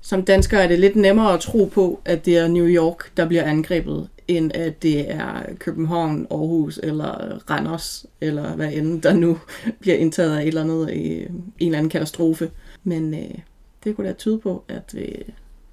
[0.00, 3.28] som dansker er det lidt nemmere at tro på, at det er New York, der
[3.28, 9.38] bliver angrebet, end at det er København, Aarhus eller Randers, eller hvad end der nu
[9.80, 12.50] bliver indtaget af et eller andet, øh, en eller anden katastrofe.
[12.84, 13.38] Men øh,
[13.84, 15.24] det kunne da tyde på, at øh,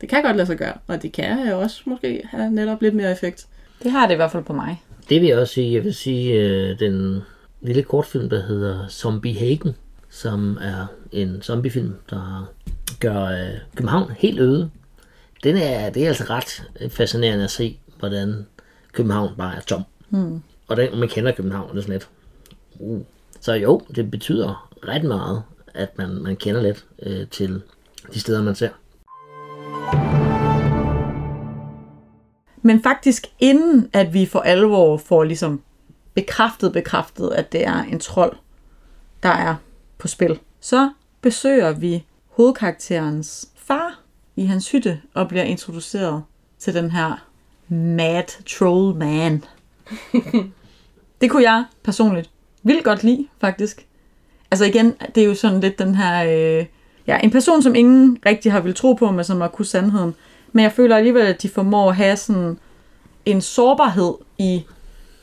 [0.01, 3.11] det kan godt lade sig gøre, og det kan også måske have netop lidt mere
[3.11, 3.47] effekt.
[3.83, 4.81] Det har det i hvert fald på mig.
[5.09, 5.73] Det vil jeg også sige.
[5.73, 7.21] Jeg vil sige, øh, den
[7.61, 9.75] lille kortfilm, der hedder Zombie Hagen,
[10.09, 12.51] som er en zombiefilm, der
[12.99, 14.69] gør øh, København helt øde.
[15.43, 18.45] Den er, det er altså ret fascinerende at se, hvordan
[18.91, 19.83] København bare er tom.
[20.09, 20.41] Hmm.
[20.67, 22.09] Og den, man kender København, det er sådan lidt.
[22.79, 23.01] Uh.
[23.41, 25.43] Så jo, det betyder ret meget,
[25.73, 27.61] at man, man kender lidt øh, til
[28.13, 28.69] de steder, man ser.
[32.65, 35.61] Men faktisk inden at vi for alvor får ligesom
[36.13, 38.35] bekræftet, bekræftet, at det er en trold,
[39.23, 39.55] der er
[39.97, 40.89] på spil, så
[41.21, 43.99] besøger vi hovedkarakterens far
[44.35, 46.23] i hans hytte og bliver introduceret
[46.59, 47.25] til den her
[47.67, 49.43] Mad Troll Man.
[51.21, 52.29] det kunne jeg personligt
[52.63, 53.85] vildt godt lide, faktisk.
[54.51, 56.23] Altså igen, det er jo sådan lidt den her...
[56.23, 56.65] Øh,
[57.07, 60.15] ja, en person, som ingen rigtig har vil tro på, men som har kunne sandheden.
[60.53, 62.57] Men jeg føler alligevel, at de formår at have sådan
[63.25, 64.63] en sårbarhed i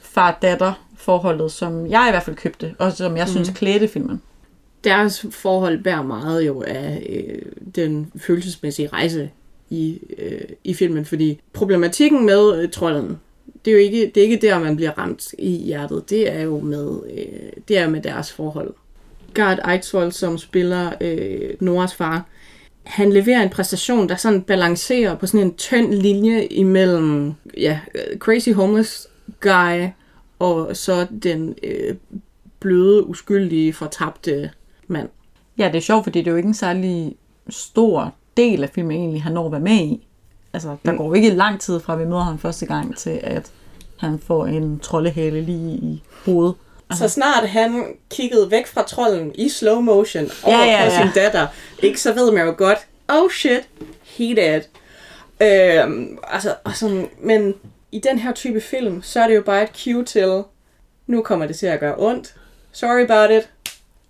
[0.01, 3.55] far-datter forholdet, som jeg i hvert fald købte, og som jeg synes Mhm.
[3.57, 4.23] klædte filmen.
[4.85, 7.43] Deres forhold bærer meget jo af øh,
[7.75, 9.31] den følelsesmæssige rejse
[9.71, 13.19] i, øh, i filmen, fordi problematikken med øh, trolden,
[13.65, 16.11] det er jo ikke, det er ikke der, man bliver ramt i hjertet.
[16.11, 18.75] Det er jo med, øh, det er med deres forhold.
[19.35, 22.27] Gard Eidsvold, som spiller øh, Noras far,
[22.85, 27.81] han leverer en præstation, der sådan balancerer på sådan en tynd linje imellem ja,
[28.19, 29.09] crazy homeless
[29.41, 29.87] guy
[30.39, 31.95] og så den øh,
[32.61, 34.51] bløde, uskyldige, fortabte
[34.89, 35.09] mand.
[35.59, 37.17] Ja, det er sjovt, fordi det er jo ikke en særlig
[37.49, 40.07] stor del af filmen egentlig, han når at være med i.
[40.53, 40.99] Altså, der Mm.
[40.99, 43.51] går jo ikke lang tid fra, at vi møder ham første gang, til at
[43.97, 46.55] han får en troldehale lige i hovedet.
[46.99, 51.03] Så snart han kiggede væk fra trolden i slow motion over Ja, ja, på ja.
[51.03, 51.47] sin datter,
[51.83, 52.79] ikke så ved man jo godt,
[53.09, 53.69] oh shit,
[54.03, 54.63] he dead.
[55.41, 57.55] Øhm, altså, og sådan, men
[57.93, 60.43] i den her type film, så er det jo bare et cue til,
[61.07, 62.35] nu kommer det til at gøre ondt.
[62.73, 63.49] Sorry about it.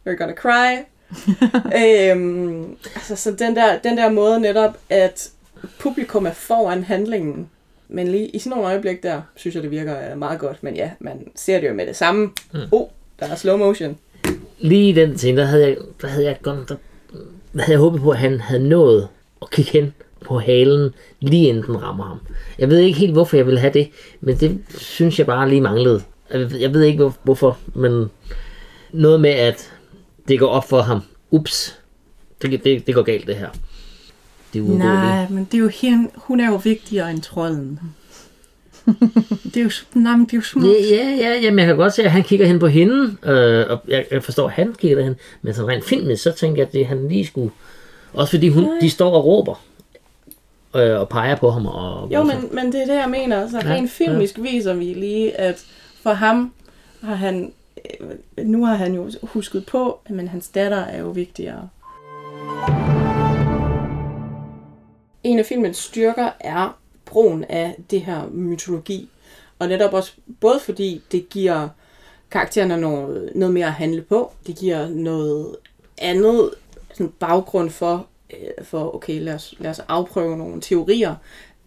[0.07, 0.85] You're gonna cry.
[1.81, 5.31] øhm, altså, så den der, den der måde netop, at
[5.79, 7.51] publikum er foran handlingen,
[7.93, 10.63] men lige i sådan nogle øjeblik der, synes jeg, det virker øh, meget godt.
[10.63, 12.31] Men ja, man ser det jo med det samme.
[12.53, 12.61] Mm.
[12.73, 12.89] Oh,
[13.21, 13.99] der er slow motion.
[14.59, 16.77] Lige i den scene, der havde jeg, der havde jeg, godt, der,
[17.53, 19.09] der havde jeg håbet på, at han havde nået
[19.43, 22.19] at kigge hen på halen, lige inden den rammer ham.
[22.59, 25.61] Jeg ved ikke helt, hvorfor jeg ville have det, men det synes jeg bare lige
[25.61, 26.03] manglede.
[26.61, 28.11] Jeg, ved ikke, hvor, hvorfor, men
[28.93, 29.73] noget med, at
[30.29, 31.01] det går op for ham.
[31.31, 31.81] Ups,
[32.43, 33.49] det, det, det går galt det her.
[34.53, 34.85] Det uundgåeligt.
[34.89, 37.81] Nej, men det er jo hende, hun er jo vigtigere end trolden.
[39.45, 40.67] det er jo, nej, men det er jo smukt.
[40.67, 43.67] Ja, ja, ja, jamen, jeg kan godt se, at han kigger hen på hende, øh,
[43.71, 46.67] og jeg, jeg forstår, at han kigger derhen, men sådan rent filmisk, så tænker jeg,
[46.67, 47.51] at det han lige skulle...
[48.13, 49.63] Også fordi hun, de står og råber,
[50.77, 51.67] øh, og peger på ham.
[51.67, 53.49] Og, Jo, men, men det er det, jeg mener.
[53.49, 55.65] Så Ja, rent filmisk viser vi lige, at
[56.03, 56.53] for ham
[57.03, 57.53] har han...
[58.39, 61.69] øh, Nu har han jo husket på, men hans datter er jo vigtigere.
[65.25, 69.09] En af filmens styrker er brugen af det her mytologi.
[69.59, 71.69] Og netop også, både fordi det giver
[72.31, 75.57] karaktererne noget, noget mere at handle på, det giver noget
[75.99, 76.51] andet
[76.95, 81.15] sådan baggrund for, øh, for okay, lad os, lad os afprøve nogle teorier,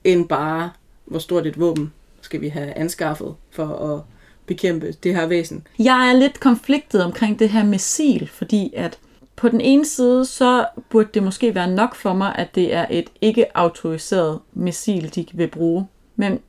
[0.04, 0.72] end bare,
[1.06, 4.02] hvor stort et våben skal vi have anskaffet for at
[4.46, 5.68] bekæmpe det her væsen.
[5.80, 9.00] Jeg er lidt konfliktet omkring det her missil, fordi at
[9.44, 12.86] på den ene side, så burde det måske være nok for mig, at det er
[12.90, 15.88] et ikke autoriseret missil, de vil bruge.
[16.16, 16.40] Men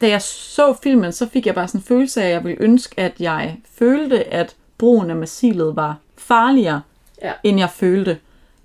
[0.00, 2.62] da jeg så filmen, så fik jeg bare sådan en følelse af, at jeg ville
[2.62, 6.80] ønske, at jeg følte, at brugen af missilet var farligere,
[7.22, 7.32] ja.
[7.44, 8.18] end jeg følte.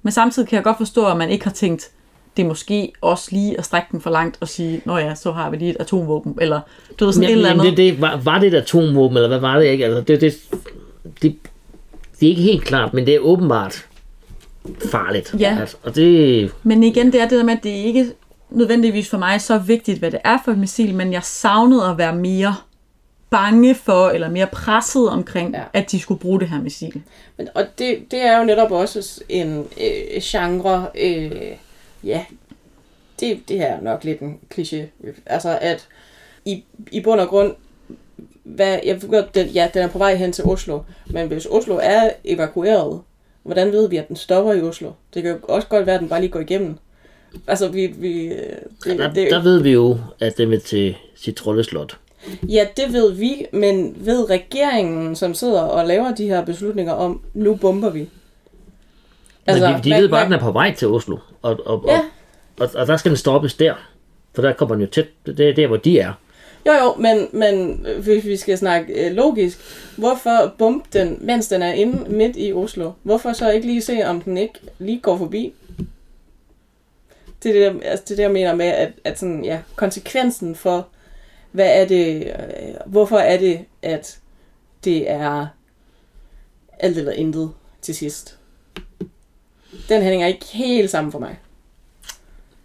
[0.04, 1.92] Men samtidig kan jeg godt forstå, at man ikke har tænkt,
[2.38, 5.32] det er måske også lige at strække den for langt og sige, nå ja, så
[5.32, 6.62] har vi lige et atomvåben, eller
[7.00, 7.78] du ved sådan et Jamen, eller andet.
[7.78, 9.86] det, det, var, var det et atomvåben, eller hvad var det ikke?
[9.86, 10.36] Altså, det, det,
[11.22, 11.36] det,
[12.20, 13.88] det er ikke helt klart, men det er åbenbart
[14.92, 15.36] farligt.
[15.40, 15.58] Ja.
[15.60, 18.12] Altså, og det, Men igen, det er det der med, at det ikke
[18.50, 21.98] nødvendigvis for mig så vigtigt, hvad det er for et missil, men jeg savnede at
[21.98, 22.56] være mere
[23.30, 25.64] bange for, eller mere presset omkring, ja.
[25.74, 27.02] at de skulle bruge det her missil.
[27.38, 31.32] Men, og det, det er jo netop også en øh, genre, øh,
[32.04, 32.26] ja,
[33.20, 34.78] det, det er nok lidt en kliché.
[35.26, 35.88] Altså at
[36.46, 37.54] i, i bund og grund,
[38.44, 41.48] hvad, jeg ved godt, den, ja, den er på vej hen til Oslo, men hvis
[41.52, 43.02] Oslo er evakueret,
[43.44, 44.92] hvordan ved vi, at den stopper i Oslo?
[45.14, 46.76] Det kan jo også godt være, at den bare lige går igennem.
[47.48, 47.88] Altså, vi...
[47.88, 51.98] vi øh, det, der, det, der ved vi jo, at den vil til sit troldeslot.
[52.44, 57.22] Ja, det ved vi, men ved regeringen, som sidder og laver de her beslutninger om,
[57.34, 58.10] nu bomber vi?
[59.48, 61.84] Altså, Men de, de ved bare, at den er på vej til Oslo, og, og,
[61.88, 61.98] Ja.
[61.98, 62.04] og,
[62.60, 63.74] og, og der skal den stoppes der.
[64.34, 66.14] For der kommer den jo tæt, det er der, hvor de er.
[66.66, 69.60] Jo, jo, men, men øh, hvis vi skal snakke øh, logisk,
[69.98, 72.92] hvorfor bump den, mens den er inde midt i Oslo?
[73.04, 75.54] Hvorfor så ikke lige se, om den ikke lige går forbi?
[77.44, 79.60] Det er det, der, altså det, er det jeg mener med, at, at sådan, ja,
[79.76, 80.88] konsekvensen for,
[81.52, 84.20] hvad er det, øh, hvorfor er det, at
[84.84, 85.48] det er
[86.80, 87.52] alt eller intet
[87.82, 88.38] til sidst.
[89.90, 91.40] Den hænger ikke helt sammen for mig.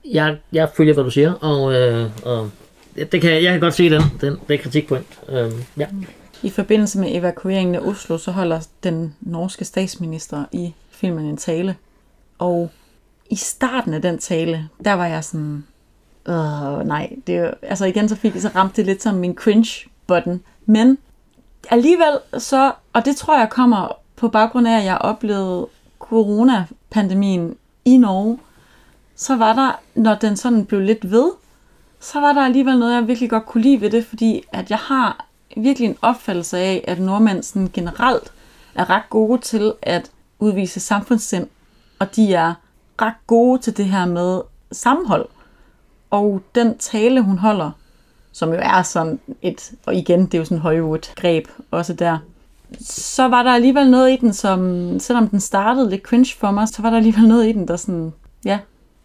[0.05, 2.51] Jeg, jeg følger, hvad du siger, og, øh, og
[2.97, 5.21] det kan, jeg kan godt se den, den det kritikpunkt.
[5.29, 5.87] Øhm, ja.
[6.43, 11.77] I forbindelse med evakueringen af Oslo, så holder den norske statsminister i filmen en tale.
[12.39, 12.71] Og
[13.31, 15.65] i starten af den tale, der var jeg sådan,
[16.29, 20.41] øh, nej, det altså igen, så fik så ramte det lidt som min cringe-button.
[20.67, 20.99] Men
[21.71, 25.67] alligevel så, og det tror jeg kommer på baggrund af, at jeg oplevede
[25.99, 28.39] coronapandemien i Norge,
[29.17, 31.31] så var der, når den sådan blev lidt ved,
[32.05, 34.79] så var der alligevel noget, jeg virkelig godt kunne lide ved det, fordi at jeg
[34.79, 35.27] har
[35.57, 38.33] virkelig en opfattelse af, at nordmænd sådan generelt
[38.75, 41.47] er ret gode til at udvise samfundssind,
[41.99, 42.55] og de er
[43.03, 44.41] ret gode til det her med
[44.73, 45.29] sammenhold.
[46.11, 47.71] Og den tale, hun holder,
[48.33, 52.19] som jo er sådan et, og igen, det er jo sådan Hollywood-greb også der,
[52.81, 56.69] så var der alligevel noget i den, som, selvom den startede lidt cringe for mig,
[56.69, 58.13] så var der alligevel noget i den, der sådan,
[58.45, 58.59] ja,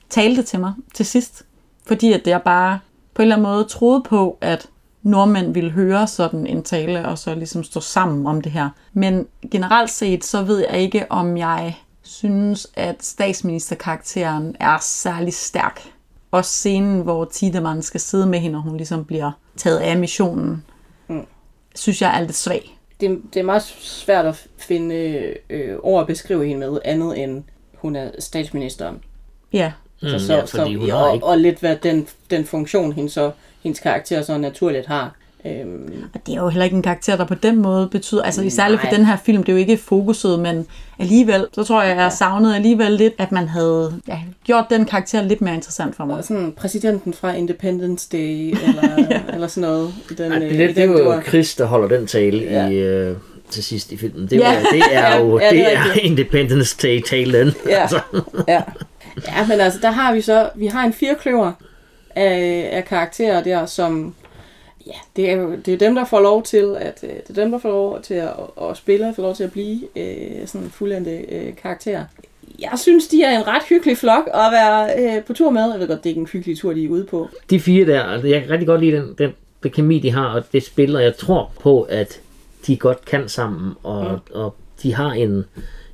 [0.09, 1.43] talte til mig til sidst.
[1.87, 2.79] Fordi at jeg bare
[3.19, 4.65] på en eller anden måde troede på, at
[5.03, 8.69] nordmænd ville høre sådan en tale, og så ligesom stå sammen om det her.
[8.93, 15.81] Men generelt set, så ved jeg ikke, om jeg synes, at statsministerkarakteren er særlig stærk.
[16.31, 20.65] Og scenen, hvor Tiedemann skal sidde med hende, og hun ligesom bliver taget af missionen,
[21.07, 21.25] Mm.
[21.75, 22.77] synes jeg er lidt svag.
[23.01, 24.95] det, det er meget svært at finde
[25.49, 27.43] øh, ord at beskrive hende med, andet end
[27.77, 29.03] hun er statsministeren.
[29.53, 29.71] Ja.
[30.01, 32.45] Mm, så, så, ja, fordi så, hun har og, ikke- og lidt hvad den, den
[32.45, 33.31] funktion, hende så,
[33.63, 35.15] hendes karakter så naturligt har.
[35.45, 38.41] Øhm, Og det er jo heller ikke en karakter, der på den måde betyder, altså
[38.41, 38.95] i særligt for Nej.
[38.97, 40.67] den her film, det er jo ikke fokuset, men
[40.99, 45.21] alligevel, så tror jeg, jeg savnede alligevel lidt, at man havde ja, gjort den karakter
[45.23, 46.17] lidt mere interessant for mig.
[46.17, 49.19] og sådan præsidenten fra Independence Day, eller, ja.
[49.33, 49.93] eller sådan noget.
[50.11, 51.21] I den, Ej, øh, det, i det, det er den jo.
[51.27, 52.67] Chris, der holder den tale Ja.
[52.67, 53.15] i, øh,
[53.49, 54.27] til sidst i filmen.
[54.29, 54.51] Det, Ja.
[54.53, 54.59] ja.
[54.71, 55.93] det er jo Ja, det det er er.
[56.09, 57.53] Independence Day-talen.
[57.69, 57.81] Ja.
[57.81, 57.99] Altså.
[58.47, 58.61] ja.
[59.27, 61.51] Ja, men altså, der har vi så, vi har en firekløver
[62.15, 64.15] af, af karakterer der, som,
[64.87, 67.41] ja, det er jo det er dem, der får lov til, at, øh, det er
[67.43, 70.69] dem, der får lov til at, at spille, får lov til at blive øh, sådan
[70.69, 72.03] fuldendte øh, karakterer.
[72.59, 75.71] Jeg synes, de er en ret hyggelig flok at være øh, på tur med.
[75.71, 77.29] Jeg ved godt, det er ikke en hyggelig tur, de er ude på.
[77.49, 79.31] De fire der, altså, jeg kan rigtig godt lide den, den,
[79.63, 82.19] den kemi, de har, og det spil, og jeg tror på, at
[82.67, 84.19] de godt kan sammen, og, mm.
[84.33, 85.45] og de har en,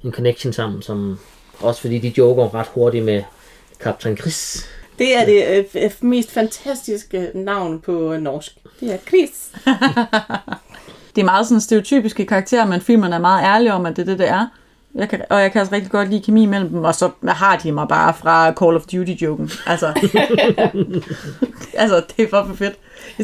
[0.03, 1.19] en connection sammen, som
[1.59, 3.23] også fordi de joker ret hurtigt med
[3.79, 4.69] Kaptajn Chris.
[4.99, 8.57] Det er det øh, mest fantastiske navn på øh, norsk.
[8.79, 9.51] Det er Chris.
[11.15, 14.05] Det er meget sådan stereotypiske karakterer, men filmen er meget ærlig om, at det er
[14.05, 14.47] det, det er.
[14.95, 17.57] Jeg kan, og jeg kan også rigtig godt lide kemi mellem dem, og så har
[17.57, 19.51] de mig bare fra Call of Duty-joken.
[19.65, 19.87] Altså,
[21.83, 22.75] altså det er for fedt.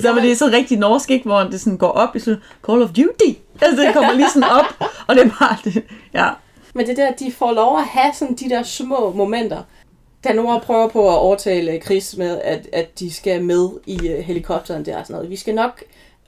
[0.02, 2.82] Så var det så rigtig norsk, ikke, hvor det sådan går op i sådan, Call
[2.82, 3.40] of Duty.
[3.62, 5.84] Altså det kommer lige sådan op, og det er bare det.
[6.14, 6.30] Ja.
[6.74, 9.64] Men det der, at de får lov at have sådan de der små momenter.
[10.24, 14.20] Da Nora prøver på at overtale Chris med, at, at de skal med i øh,
[14.20, 15.30] helikopteren der og sådan noget.
[15.30, 15.84] Vi skal nok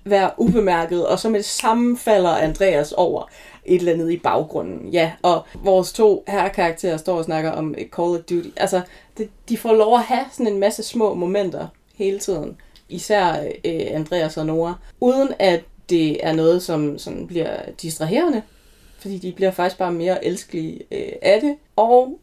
[0.06, 3.30] være ubemærket, og så med det samme falder Andreas over
[3.66, 4.90] et eller andet i baggrunden.
[4.90, 8.50] Ja, og vores to herrekarakterer står og snakker om øh, Call of Duty.
[8.56, 8.82] Altså,
[9.18, 12.58] det, de får lov at have sådan en masse små momenter hele tiden.
[12.90, 13.34] Især
[13.66, 14.74] øh, Andreas og Nora.
[15.00, 18.42] Uden at det er noget, som, som bliver distraherende
[19.04, 21.56] fordi de bliver faktisk bare mere elskelige øh, af det.
[21.76, 22.20] Og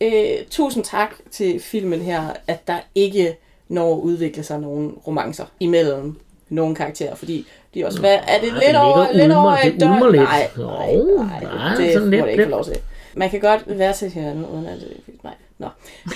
[0.00, 3.36] øh, tusind tak til filmen her, at der ikke
[3.68, 6.16] når at udvikle sig nogle romancer imellem
[6.48, 9.80] nogle karakterer, fordi de er også, hvad, er det lidt over, lidt over det et
[9.80, 10.14] døgn?
[10.14, 12.76] Nej, nej, nej, nej, det sådan må det ikke få lov til.
[13.14, 15.68] Man kan godt være til hinanden, uden at det Nej, nå.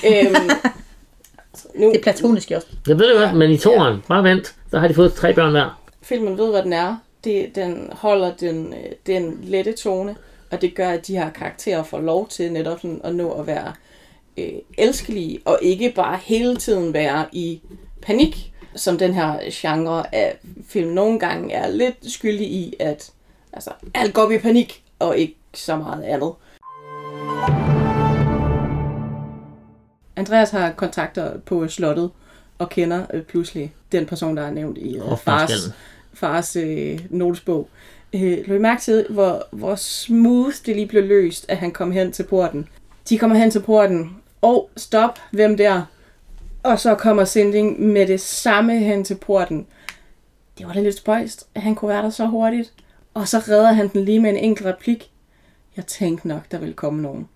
[0.07, 0.51] Øhm,
[1.75, 2.67] nu, Det er platonisk også.
[2.89, 5.51] Jeg ved det godt, men i toeren, bare vent, der har de fået tre børn
[5.51, 5.81] hver.
[6.03, 6.97] filmen ved, hvad den er.
[7.25, 10.17] Det, den holder den, øh, den lette tone,
[10.51, 13.47] og det gør, at de her karakterer får lov til netop sådan at nå at
[13.47, 13.73] være
[14.37, 17.61] øh, elskelige, og ikke bare hele tiden være i
[18.03, 20.39] panik, som den her genre af
[20.69, 23.11] film nogle gange er lidt skyldig i, at
[23.53, 26.33] altså, alt går op i panik, og ikke så meget andet.
[30.17, 32.11] Andreas har kontakter på slottet,
[32.59, 35.73] og kender øh, pludselig den person, der er nævnt i øh, fars, Hofmannskallen.
[36.19, 37.69] Fars øh, notesbog.
[38.13, 41.93] Øh, lå I mærke til, hvor, hvor smooth det lige blev løst, at han kom
[41.93, 42.69] hen til porten.
[43.09, 44.17] De kommer hen til porten.
[44.43, 45.83] Og stop, hvem der?
[46.63, 49.67] Og så kommer Sinding med det samme hen til porten.
[50.59, 52.73] Det var da lidt spøjst, at han kunne være der så hurtigt.
[53.15, 55.11] Og så redder han den lige med en enkelt replik.
[55.77, 57.29] Jeg tænkte nok, der ville komme nogen.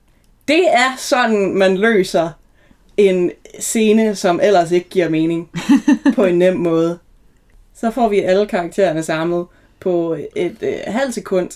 [0.48, 2.30] Det er sådan, man løser
[2.96, 5.50] en scene, som ellers ikke giver mening
[6.16, 6.98] på en nem måde.
[7.82, 9.46] Så får vi alle karaktererne samlet
[9.80, 11.50] på et øh, halvt sekund.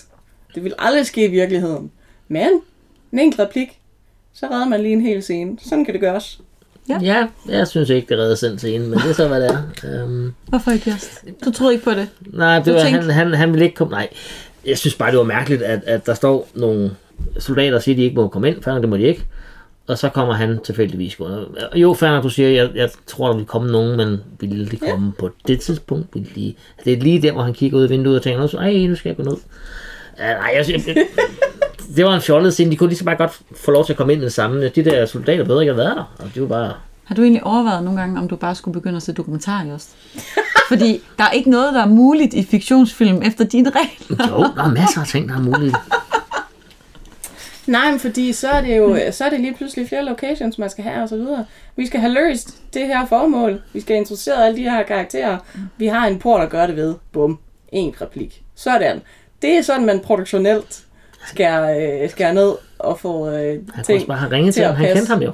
[0.55, 1.91] Det vil aldrig ske i virkeligheden.
[2.27, 2.47] Men
[3.11, 3.79] en enkelt replik,
[4.33, 5.57] så redder man lige en hel scene.
[5.69, 6.39] Sådan kan det gøres.
[6.89, 6.99] Ja.
[7.01, 9.51] ja, jeg synes ikke, det redder den scene, men det er så, hvad det
[9.83, 10.03] er.
[10.03, 11.23] Um, Hvorfor ikke, Just?
[11.45, 12.07] Du troede ikke på det?
[12.33, 13.91] nej, Du det var, tænkte- han, han, han ville ikke komme...
[13.91, 14.07] Nej,
[14.65, 16.91] jeg synes bare, det var mærkeligt, at, at der står nogle
[17.39, 18.63] soldater og siger, at de ikke må komme ind.
[18.63, 19.23] Fanden, det må de ikke.
[19.87, 21.47] Og så kommer han tilfældigvis gående.
[21.75, 25.05] Jo, fanden, du siger, jeg, jeg tror, der vil komme nogen, men ville de komme
[25.05, 25.11] ja.
[25.19, 26.07] på det tidspunkt?
[26.13, 26.53] Ville de...
[26.85, 28.95] Det er lige der, hvor han kigger ud af vinduet og tænker, "Nå, ej, nu
[28.95, 29.37] skal jeg gå ned.
[30.19, 30.95] Ja, nej, jeg, jeg,
[31.95, 32.71] det var en fjollet scene.
[32.71, 34.67] De kunne lige så bare godt få lov til at komme ind med det samme.
[34.67, 36.15] De der soldater bedre ikke have været der.
[36.19, 36.73] Og det var bare...
[37.03, 39.87] Har du egentlig overvejet nogle gange, om du bare skulle begynde at se dokumentarer også?
[40.67, 44.27] Fordi der er ikke noget, der er muligt i fiktionsfilm efter dine regler.
[44.29, 45.75] Jo, der er masser af ting, der er muligt.
[47.67, 50.69] Nej, men fordi så er det jo så er det lige pludselig flere locations, man
[50.69, 51.45] skal have og så videre.
[51.75, 53.61] Vi skal have løst det her formål.
[53.73, 55.37] Vi skal introducere alle de her karakterer.
[55.77, 56.95] Vi har en port at gøre det ved.
[57.11, 57.39] Bum.
[57.71, 58.43] En replik.
[58.55, 59.01] Sådan.
[59.41, 60.85] Det er sådan, man produktionelt
[61.27, 64.75] skal, øh, skal ned og få øh, Han kunne ting bare have ringet til ham.
[64.75, 65.31] Han kendte ham jo.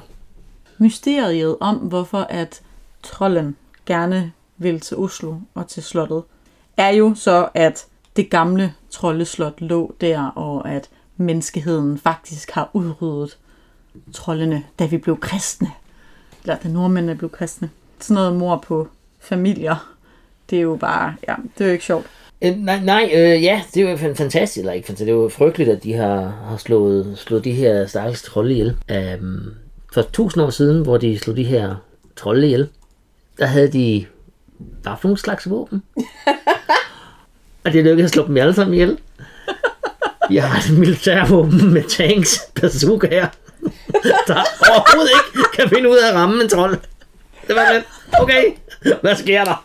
[0.78, 2.60] Mysteriet om, hvorfor at
[3.02, 3.56] trolden
[3.86, 6.22] gerne vil til Oslo og til slottet,
[6.76, 13.38] er jo så, at det gamle troldeslot lå der, og at menneskeheden faktisk har udryddet
[14.12, 15.70] troldene, da vi blev kristne.
[16.42, 17.70] Eller da nordmændene blev kristne.
[18.00, 18.88] Sådan noget mor på
[19.20, 19.94] familier.
[20.50, 22.06] Det er jo bare, ja, det er jo ikke sjovt.
[22.42, 25.22] Øh, nej, nej øh, ja, det er jo fan- fantastisk, eller ikke fantastisk, det er
[25.22, 28.76] jo frygteligt, at de har, har slået, slået de her stakkels trolde ihjel.
[29.20, 29.54] Um,
[29.92, 31.74] for tusind år siden, hvor de slog de her
[32.16, 32.68] trolde ihjel,
[33.38, 34.06] der havde de
[34.84, 35.82] for nogle slags våben?
[37.64, 38.98] og det lykkedes at slå dem alle sammen ihjel.
[40.28, 43.26] Vi har et militærvåben med tanks, bazooka her,
[44.26, 46.78] der overhovedet ikke kan finde ud af at ramme en trold.
[47.48, 47.84] Det var lidt,
[48.20, 48.44] okay,
[49.00, 49.64] hvad sker der?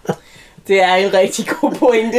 [0.67, 2.17] Det er en rigtig god pointe.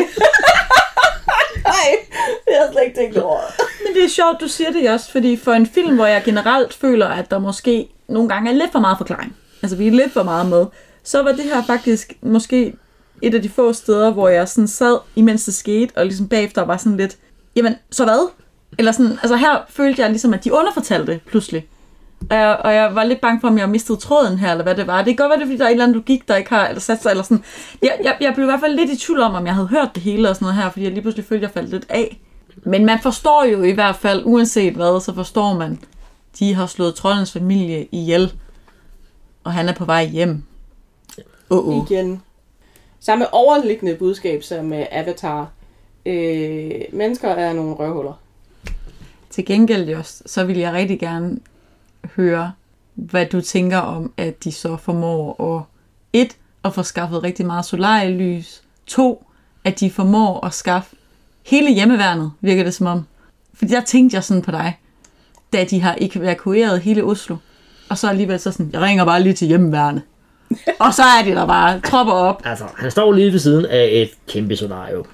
[1.65, 3.41] Nej, det har jeg slet ikke tænkt over.
[3.87, 6.75] Men det er sjovt, du siger det også, fordi for en film, hvor jeg generelt
[6.75, 10.13] føler, at der måske nogle gange er lidt for meget forklaring, altså vi er lidt
[10.13, 10.67] for meget med,
[11.05, 12.75] så var det her faktisk måske
[13.23, 16.63] et af de få steder, hvor jeg sådan sad, imens det skete, og ligesom bagefter
[16.63, 17.17] var sådan lidt,
[17.61, 18.31] jamen, så hvad?
[18.79, 21.67] Eller sådan, altså her følte jeg ligesom, at de underfortalte pludselig.
[22.31, 24.75] Og jeg, og jeg var lidt bange for, om jeg mistede tråden her, eller hvad
[24.75, 25.03] det var.
[25.03, 26.51] Det kan godt være, det er, fordi der er en eller anden logik, der ikke
[26.51, 27.45] har eller sat sig, eller sådan.
[27.83, 29.91] Jeg, jeg, jeg blev i hvert fald lidt i tvivl om, om jeg havde hørt
[29.95, 31.87] det hele og sådan noget her, fordi jeg lige pludselig følte, at jeg faldt lidt
[31.89, 32.21] af.
[32.65, 35.81] Men man forstår jo i hvert fald, uanset hvad, så forstår man,
[36.39, 38.33] de har slået troldens familie ihjel,
[39.45, 40.43] og han er på vej hjem.
[41.51, 41.93] Uh -uh.
[41.93, 42.23] Igen.
[43.01, 45.51] Samme overliggende budskab som øh, Avatar.
[46.07, 48.13] Øh, mennesker er nogle røvhuller.
[49.31, 51.39] Til gengæld, Jost, så vil jeg rigtig gerne
[52.17, 52.53] høre,
[52.95, 55.63] hvad du tænker om, at de så formår at
[56.13, 59.27] et, at få skaffet rigtig meget solarlys, to,
[59.65, 60.97] at de formår at skaffe
[61.47, 63.07] hele hjemmeværnet, virker det som om.
[63.55, 64.79] Fordi der tænkte jeg sådan på dig,
[65.53, 67.37] da de har evakueret hele Oslo,
[67.89, 70.03] og så alligevel så sådan, jeg ringer bare lige til hjemmeværnet.
[70.85, 72.43] og så er de der bare, tropper op.
[72.45, 75.05] Altså, han står lige ved siden af et kæmpe solario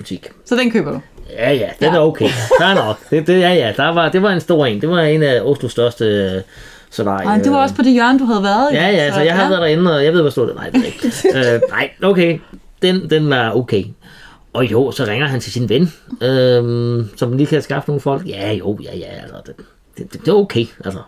[0.00, 0.28] butik.
[0.44, 1.00] Så den køber du?
[1.32, 1.94] Ja, ja, den ja.
[1.94, 2.28] er okay.
[2.58, 3.10] Der er nok.
[3.10, 4.80] Det, det, ja, ja, der var, det var en stor en.
[4.80, 6.42] Det var en af Oslos største øh,
[6.90, 7.26] solarie.
[7.26, 8.74] Nej, det var også på det hjørne, du havde været i.
[8.74, 9.50] Ja, ja, så, så jeg havde ja.
[9.50, 11.54] været derinde, og jeg ved, hvor stort det Nej, det er ikke.
[11.54, 12.38] øh, nej, okay.
[12.82, 13.84] Den, den var okay.
[14.52, 15.92] Og jo, så ringer han til sin ven,
[16.22, 18.28] øh, som lige kan skaffe nogle folk.
[18.28, 19.56] Ja, jo, ja, ja, altså, det,
[19.98, 20.98] det, det, det er okay, altså.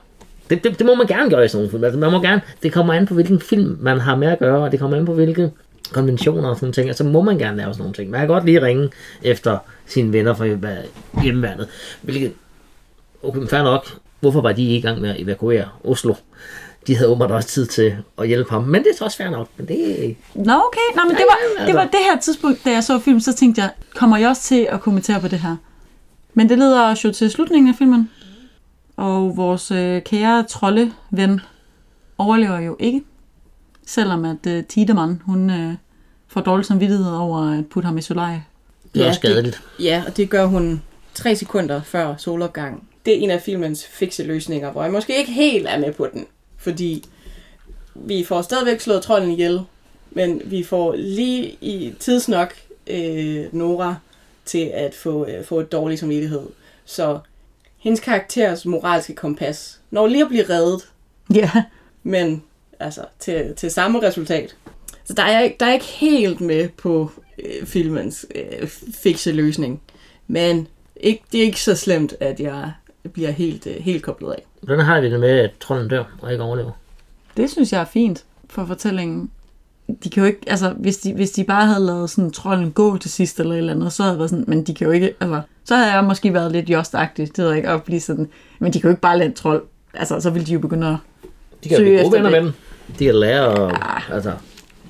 [0.51, 1.85] Det, det, det, må man gerne gøre i sådan nogle film.
[1.85, 4.65] Altså, man må gerne, det kommer an på, hvilken film man har med at gøre,
[4.65, 5.51] og det kommer an på, hvilke
[5.93, 8.11] konventioner og sådan ting, og så må man gerne lave sådan nogle ting.
[8.11, 8.91] Man kan godt lige ringe
[9.23, 10.47] efter sine venner fra
[11.23, 11.69] hjemmeværnet.
[12.03, 12.33] Hvilket,
[13.23, 13.87] okay, fair nok,
[14.21, 16.15] hvorfor var de i gang med at evakuere Oslo?
[16.87, 19.31] De havde åbenbart også tid til at hjælpe ham, men det er så også fair
[19.31, 19.49] nok.
[19.57, 19.77] Men det...
[20.35, 20.97] Nå, okay.
[20.97, 23.63] Nå, men det var, det var det her tidspunkt, da jeg så filmen, så tænkte
[23.63, 25.57] jeg, kommer jeg også til at kommentere på det her?
[26.35, 28.11] Men det leder os jo til slutningen af filmen,
[28.97, 31.41] og vores øh, kære troldeven
[32.19, 33.03] overlever jo ikke.
[33.87, 35.75] Selvom at uh, Tiedemann, hun uh,
[36.29, 38.45] får dårlig samvittighed over at putte ham i solarie.
[38.95, 39.63] Det er ja, skadeligt.
[39.79, 40.83] Det, ja, og det gør hun
[41.15, 42.89] tre sekunder før solopgang.
[43.07, 46.09] Det er en af filmens fikse løsninger, hvor jeg måske ikke helt er med på
[46.13, 46.27] den.
[46.57, 47.05] Fordi
[47.95, 49.61] vi får stadigvæk slået trolden ihjel,
[50.11, 52.55] men vi får lige i tidsnok
[52.87, 53.97] øh, Nora
[54.45, 56.47] til at få, øh, få et dårligt samvittighed.
[56.85, 57.19] Så
[57.79, 60.83] hendes karakteres moralske kompas når lige at blive reddet.
[61.35, 61.51] Ja.
[62.03, 62.43] Men
[62.83, 64.57] altså, til, til samme resultat.
[65.05, 68.69] Så der er jeg, der er ikke helt med på øh, filmens øh,
[69.03, 69.81] fikse løsning.
[70.27, 72.73] Men ikke, det er ikke så slemt, at jeg
[73.13, 74.43] bliver helt, øh, helt koblet af.
[74.63, 76.71] Hvordan har vi det med, at trolden dør og ikke overlever?
[77.37, 79.31] Det synes jeg er fint for fortællingen.
[80.05, 82.97] De kan jo ikke, altså, hvis de, hvis de bare havde lavet sådan trolden gå
[82.97, 84.93] til sidst eller et eller andet, så havde det været sådan, men de kan jo
[84.93, 88.01] ikke, altså, så havde jeg måske været lidt jostagtig, det ved jeg ikke, at blive
[88.01, 88.29] sådan,
[88.59, 89.63] men de kan jo ikke bare lade en trold,
[89.95, 90.97] altså, så ville de jo begynde at
[91.65, 92.53] de kan blive gode venner med dem.
[92.99, 93.73] De kan lære at,
[94.11, 94.15] ja.
[94.15, 94.33] altså,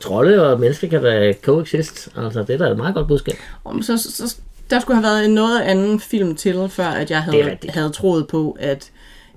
[0.00, 2.08] trolde og mennesker kan da coexist.
[2.16, 3.34] Altså, det er da et meget godt budskab.
[3.64, 4.36] Om, så, så,
[4.70, 8.28] der skulle have været en noget anden film til, før at jeg havde, havde troet
[8.28, 8.90] på, at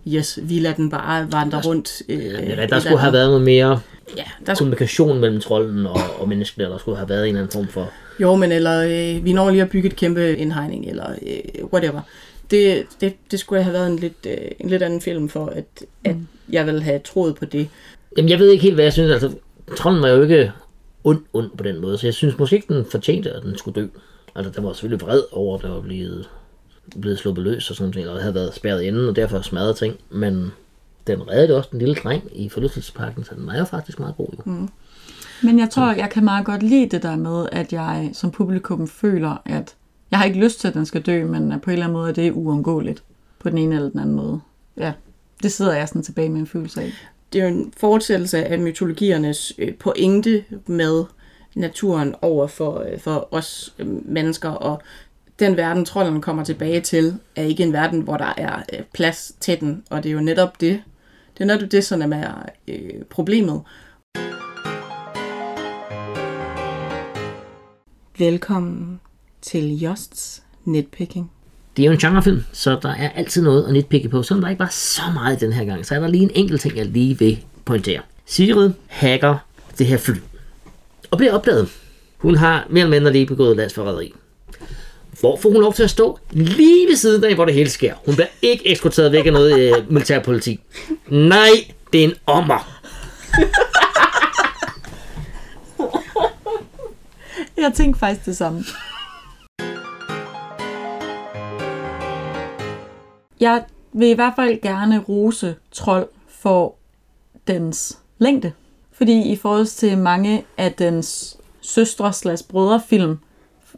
[0.07, 2.01] yes, vi lader den bare vandre rundt.
[2.09, 3.80] Øh, ja, der, der skulle have været noget mere
[4.18, 7.53] ja, der kommunikation mellem trolden og, og menneskene, der skulle have været en eller anden
[7.53, 7.91] form for...
[8.20, 12.01] Jo, men eller øh, vi når lige at bygge et kæmpe indhegning, eller øh, whatever.
[12.51, 15.66] Det, det, det skulle have været en lidt, øh, en lidt anden film for, at,
[16.03, 16.16] at
[16.49, 17.70] jeg ville have troet på det.
[18.18, 19.11] Jamen, jeg ved ikke helt, hvad jeg synes.
[19.11, 19.38] Altså,
[19.78, 20.51] trolden var jo ikke
[21.03, 23.82] ond, ond på den måde, så jeg synes måske ikke, den fortjente, at den skulle
[23.82, 23.88] dø.
[24.36, 26.30] Altså, den var selvfølgelig vred over, at der var blevet,
[27.01, 29.95] blevet sluppet løs og sådan noget, og havde været spærret inden, og derfor smadret ting,
[30.09, 30.51] men
[31.07, 34.28] den reddede også den lille dreng i forlystelsesparken, så den var jo faktisk meget god.
[34.38, 34.51] Jo.
[34.51, 34.70] Mm.
[35.43, 38.88] Men jeg tror, jeg kan meget godt lide det der med, at jeg som publikum
[38.88, 39.76] føler, at
[40.11, 42.09] jeg har ikke lyst til, at den skal dø, men på en eller anden måde
[42.09, 43.03] er det uundgåeligt.
[43.39, 44.39] På den ene eller den anden måde.
[44.78, 44.93] Ja,
[45.43, 46.91] det sidder jeg sådan tilbage med en følelse af.
[47.34, 51.05] Det er jo en fortsættelse af mytologiernes øh, pointe med
[51.55, 54.82] naturen over for, øh, for os øh, mennesker, og
[55.39, 59.34] den verden, trolden kommer tilbage til, er ikke en verden, hvor der er øh, plads
[59.39, 60.84] til den, og det er jo netop det,
[61.38, 63.61] det er netop det, som er øh, problemet.
[68.17, 68.99] Velkommen
[69.41, 71.34] til Josts Netpicking.
[71.78, 74.23] Det er jo en genrefilm, så der er altid noget at nitpikke på.
[74.23, 76.61] som der ikke var så meget den her gang, så er der lige en enkelt
[76.61, 78.01] ting, jeg lige vil pointere.
[78.26, 79.38] Sigrid hacker
[79.78, 80.13] det her fly.
[81.11, 81.69] og bliver opdaget.
[82.17, 84.13] Hun har mere eller mindre lige begået landsforræderi.
[85.19, 86.19] Hvor får hun lov til at stå?
[86.32, 87.93] Lige ved siden af, hvor det hele sker.
[88.05, 90.59] Hun bliver ikke eskorteret væk af noget øh, militærpoliti.
[91.09, 91.49] Nej,
[91.93, 92.82] det er en ommer.
[97.57, 98.63] Jeg tænkte faktisk det samme.
[103.39, 103.63] Jeg
[103.93, 106.75] vil i hvert fald gerne rose Trold for
[107.47, 108.51] dens længde.
[108.91, 113.19] Fordi i forhold til mange af dens søstre slash brødrefilm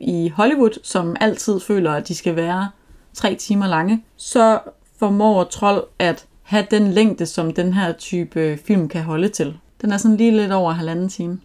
[0.01, 2.69] i Hollywood, som altid føler, at de skal være
[3.13, 4.59] tre timer lange, så
[4.99, 9.57] formår Trold at have den længde, som den her type film kan holde til.
[9.81, 11.39] Den er sådan lige lidt over halvanden time.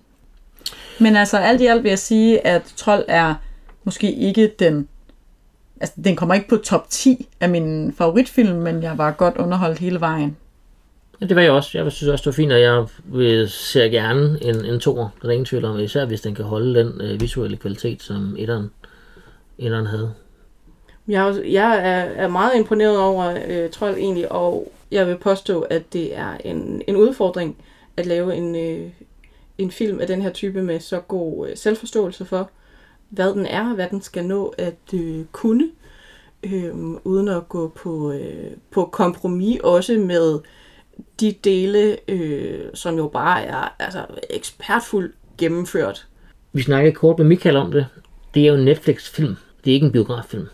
[1.00, 3.34] Men altså alt i alt vil jeg sige, at Trold er
[3.84, 4.88] måske ikke den...
[5.82, 9.78] Altså, den kommer ikke på top 10 af min favoritfilm, men jeg var godt underholdt
[9.78, 10.36] hele vejen.
[11.20, 11.78] Ja, det var jeg også.
[11.78, 15.08] Jeg synes også, det var fint, og jeg vil ser gerne en, en toer.
[15.22, 18.36] Der er ingen tvivl om, især hvis den kan holde den øh, visuelle kvalitet, som
[18.38, 18.70] etteren,
[19.58, 20.12] etteren havde.
[21.08, 25.60] Jeg, er jeg er, er meget imponeret over øh, Trold egentlig, og jeg vil påstå,
[25.60, 27.56] at det er en, en udfordring
[27.96, 28.90] at lave en, øh,
[29.58, 32.50] en film af den her type med så god øh, selvforståelse for,
[33.12, 35.70] hvad den er, hvad den skal nå at øh, kunne,
[36.42, 40.40] øh, uden at gå på, øh, på kompromis også med
[41.20, 46.06] de dele, øh, som jo bare er altså, ekspertfuldt gennemført.
[46.52, 47.86] Vi snakkede kort med Michael om det.
[48.34, 49.36] Det er jo en Netflix-film.
[49.64, 50.46] Det er ikke en biograffilm.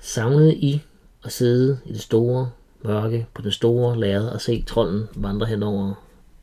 [0.00, 0.82] Savnede I
[1.24, 2.50] at sidde i det store
[2.82, 5.94] mørke på det store lærred og se trolden vandre hen over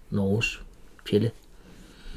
[0.09, 0.61] Norges
[1.09, 1.31] fjelle?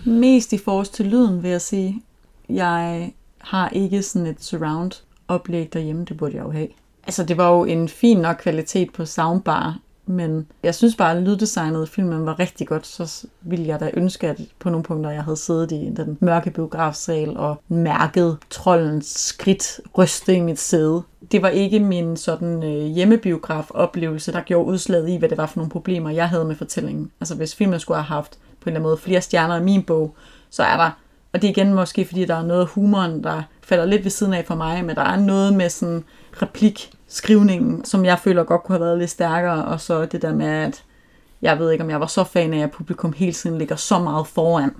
[0.07, 2.03] Mest i forhold til lyden, vil jeg sige.
[2.49, 4.93] Jeg har ikke sådan et surround
[5.29, 6.69] oplæg derhjemme, det burde jeg jo have.
[7.07, 11.23] Altså, det var jo en fin nok kvalitet på soundbar, men jeg synes bare, at
[11.23, 15.11] lyddesignet i filmen var rigtig godt, så ville jeg da ønske, at på nogle punkter,
[15.11, 21.03] jeg havde siddet i den mørke biografsal og mærket trollens skridt ryste i mit sæde.
[21.33, 25.57] Det var ikke min sådan øh, hjemmebiograf-oplevelse, der gjorde udslaget i, hvad det var for
[25.57, 27.11] nogle problemer, jeg havde med fortællingen.
[27.21, 29.83] Altså, hvis filmen skulle have haft på en eller anden måde flere stjerner i min
[29.83, 30.15] bog,
[30.51, 30.91] så er der,
[31.33, 34.11] og det er igen måske, fordi der er noget af humoren, der falder lidt ved
[34.11, 36.05] siden af for mig, men der er noget med sådan
[36.43, 40.47] replikskrivningen, som jeg føler godt kunne have været lidt stærkere, og så det der med,
[40.47, 40.85] at
[41.43, 43.99] jeg ved ikke, om jeg var så fan af, at publikum hele tiden ligger så
[43.99, 44.71] meget foran.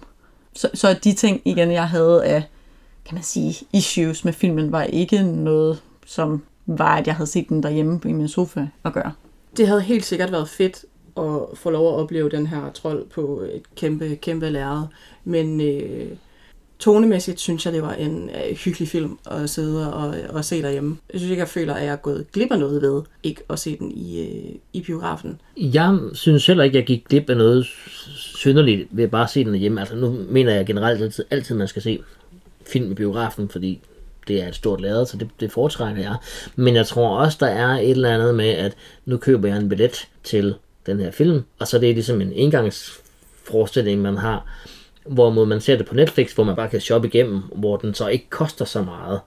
[0.53, 2.43] Så, så de ting, igen, jeg havde af,
[3.05, 7.49] kan man sige, issues med filmen, var ikke noget, som var, at jeg havde set
[7.49, 9.13] den derhjemme i min sofa at gøre.
[9.57, 10.85] Det havde helt sikkert været fedt
[11.17, 14.83] at få lov at opleve den her trold på et kæmpe, kæmpe lærred.
[15.25, 16.11] Men øh,
[16.79, 20.97] tonemæssigt synes jeg, det var en øh, hyggelig film at sidde og, og se derhjemme.
[21.13, 23.59] Jeg synes ikke, jeg føler, at jeg er gået glip af noget ved ikke at
[23.59, 25.41] se den i, øh, i biografen.
[25.57, 27.67] Jeg synes heller ikke, at jeg gik glip af noget
[28.17, 29.81] synderligt ved at bare se den hjemme.
[29.81, 31.99] Altså nu mener jeg generelt altid, altid man skal se
[32.67, 33.81] film i biografen, fordi
[34.29, 36.17] det er et stort lader, så det, det foretrækker jeg.
[36.57, 39.69] Men jeg tror også, der er et eller andet med, at nu køber jeg en
[39.69, 40.55] billet til
[40.87, 44.47] den her film, og så det er det ligesom en engangsforestilling, man har,
[45.09, 48.09] hvorimod man ser det på Netflix, hvor man bare kan shoppe igennem, hvor den så
[48.09, 49.21] ikke koster så meget.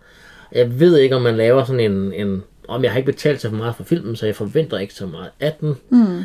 [0.51, 3.49] Jeg ved ikke, om man laver sådan en, en om jeg har ikke betalt så
[3.49, 5.75] meget for filmen, så jeg forventer ikke så meget af den.
[5.89, 6.23] Mm.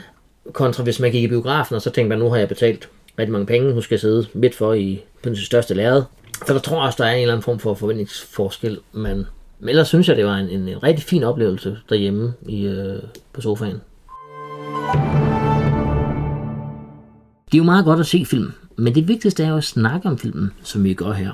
[0.52, 2.88] Kontra hvis man gik i biografen, og så tænkte man, nu har jeg betalt
[3.18, 6.02] rigtig mange penge, nu skal jeg sidde midt for i på den største lærred.
[6.46, 9.26] Så der tror jeg også, der er en eller anden form for forventningsforskel, men,
[9.60, 12.98] men ellers synes jeg, det var en, en, en rigtig fin oplevelse derhjemme i, øh,
[13.32, 13.80] på sofaen.
[17.46, 20.08] Det er jo meget godt at se film, men det vigtigste er jo at snakke
[20.08, 21.32] om filmen, som vi gør her.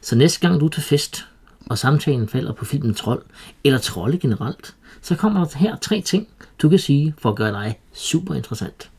[0.00, 1.26] Så næste gang du er til fest,
[1.66, 3.22] og samtalen falder på filmen Trold,
[3.64, 6.28] eller Trolde generelt, så kommer der her tre ting,
[6.62, 8.90] du kan sige for at gøre dig super interessant.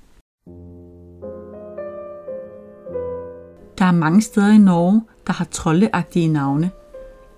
[3.77, 6.71] Der er mange steder i Norge, der har troldeagtige navne.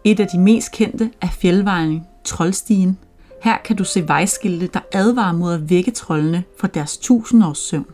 [0.04, 2.98] Et af de mest kendte er fjeldvejen Troldstien.
[3.44, 7.86] Her kan du se vejskilte, der advarer mod at vække troldene fra deres tusindårs søvn.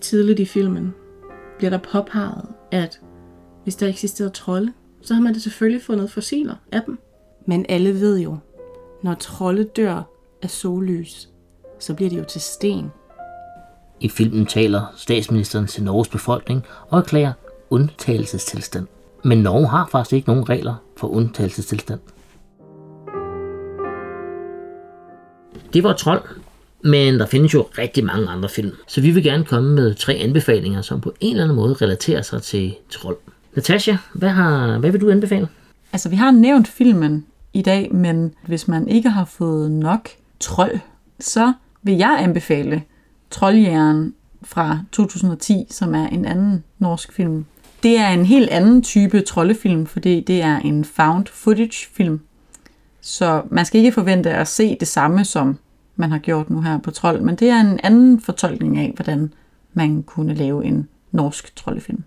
[0.00, 0.94] Tidligt i filmen
[1.60, 3.00] bliver der påpeget, at
[3.62, 4.72] hvis der eksisterede trolde,
[5.02, 6.98] så har man da selvfølgelig fundet fossiler af dem.
[7.46, 8.36] Men alle ved jo,
[9.02, 10.02] når trolde dør
[10.42, 11.28] af sollys,
[11.78, 12.90] så bliver de jo til sten.
[14.00, 17.32] I filmen taler statsministeren til Norges befolkning og erklærer
[17.70, 18.86] undtagelsestilstand.
[19.24, 22.00] Men Norge har faktisk ikke nogen regler for undtagelsestilstand.
[25.72, 26.22] Det var Trold,
[26.84, 28.72] men der findes jo rigtig mange andre film.
[28.86, 32.22] Så vi vil gerne komme med tre anbefalinger, som på en eller anden måde relaterer
[32.22, 33.16] sig til Trold.
[33.56, 35.48] Natasha, hvad, har, hvad vil du anbefale?
[35.92, 40.08] Altså, vi har nævnt filmen i dag, men hvis man ikke har fået nok
[40.40, 40.78] trold,
[41.20, 41.52] så
[41.82, 42.82] vil jeg anbefale
[43.30, 47.44] Trolljæren fra 2010, som er en anden norsk film.
[47.82, 52.20] Det er en helt anden type troldefilm, fordi det er en found footage film.
[53.00, 55.58] Så man skal ikke forvente at se det samme, som
[55.96, 59.32] man har gjort nu her på Trold, men det er en anden fortolkning af, hvordan
[59.72, 62.02] man kunne lave en norsk troldefilm.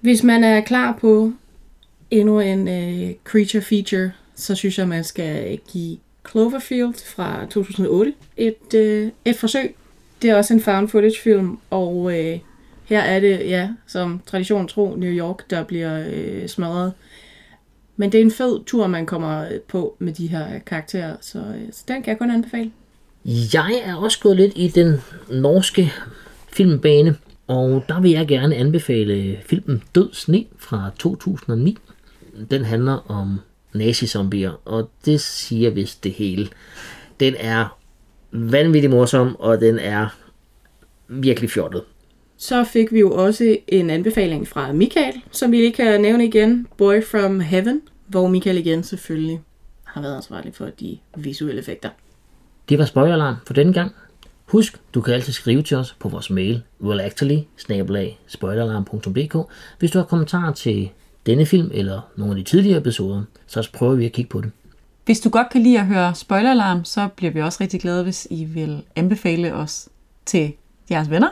[0.00, 1.32] Hvis man er klar på
[2.10, 5.98] endnu en uh, creature feature, så synes jeg, man skal give
[6.30, 9.74] Cloverfield fra 2008 et, uh, et forsøg.
[10.22, 12.12] Det er også en found footage film, og uh,
[12.84, 16.92] her er det, ja, som tradition tro, New York, der bliver uh, smadret.
[17.96, 21.72] Men det er en fed tur, man kommer på med de her karakterer, så, uh,
[21.72, 22.70] så den kan jeg kun anbefale.
[23.24, 25.92] Jeg er også gået lidt i den norske
[26.52, 31.76] filmbane, og der vil jeg gerne anbefale filmen Død Sne fra 2009.
[32.50, 33.40] Den handler om
[33.74, 36.48] nazizombier, og det siger vist det hele.
[37.20, 37.78] Den er
[38.32, 40.08] vanvittig morsom, og den er
[41.08, 41.82] virkelig fjortet.
[42.36, 46.66] Så fik vi jo også en anbefaling fra Michael, som vi lige kan nævne igen,
[46.76, 49.40] Boy from Heaven, hvor Michael igen selvfølgelig
[49.84, 51.90] har været ansvarlig for de visuelle effekter.
[52.68, 53.92] Det var spoileralarm for denne gang.
[54.46, 57.38] Husk, du kan altid skrive til os på vores mail, willactually
[59.78, 60.90] hvis du har kommentarer til
[61.26, 64.50] denne film eller nogle af de tidligere episoder, så prøver vi at kigge på det.
[65.04, 68.28] Hvis du godt kan lide at høre spoileralarm, så bliver vi også rigtig glade, hvis
[68.30, 69.88] I vil anbefale os
[70.26, 70.52] til
[70.90, 71.28] jeres venner.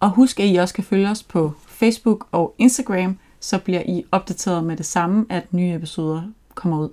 [0.00, 4.04] Og husk, at I også kan følge os på Facebook og Instagram, så bliver I
[4.12, 6.22] opdateret med det samme, at nye episoder
[6.54, 6.88] kommer ud.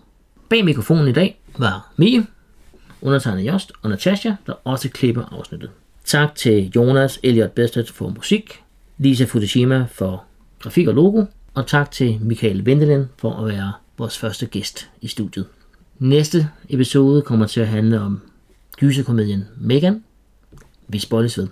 [0.49, 2.25] Bag mikrofonen i dag var Mie,
[3.03, 5.69] undertegnet Jost og Natasha, der også klipper afsnittet.
[6.05, 8.63] Tak til Jonas Elliot Bestedt for musik,
[8.97, 10.23] Lisa Fukushima for
[10.59, 15.07] grafik og logo, og tak til Michael Vendelin for at være vores første gæst i
[15.07, 15.45] studiet.
[15.99, 18.21] Næste episode kommer til at handle om
[18.77, 20.03] gyserkomedien Megan.
[20.87, 21.47] Vi spoiles ved.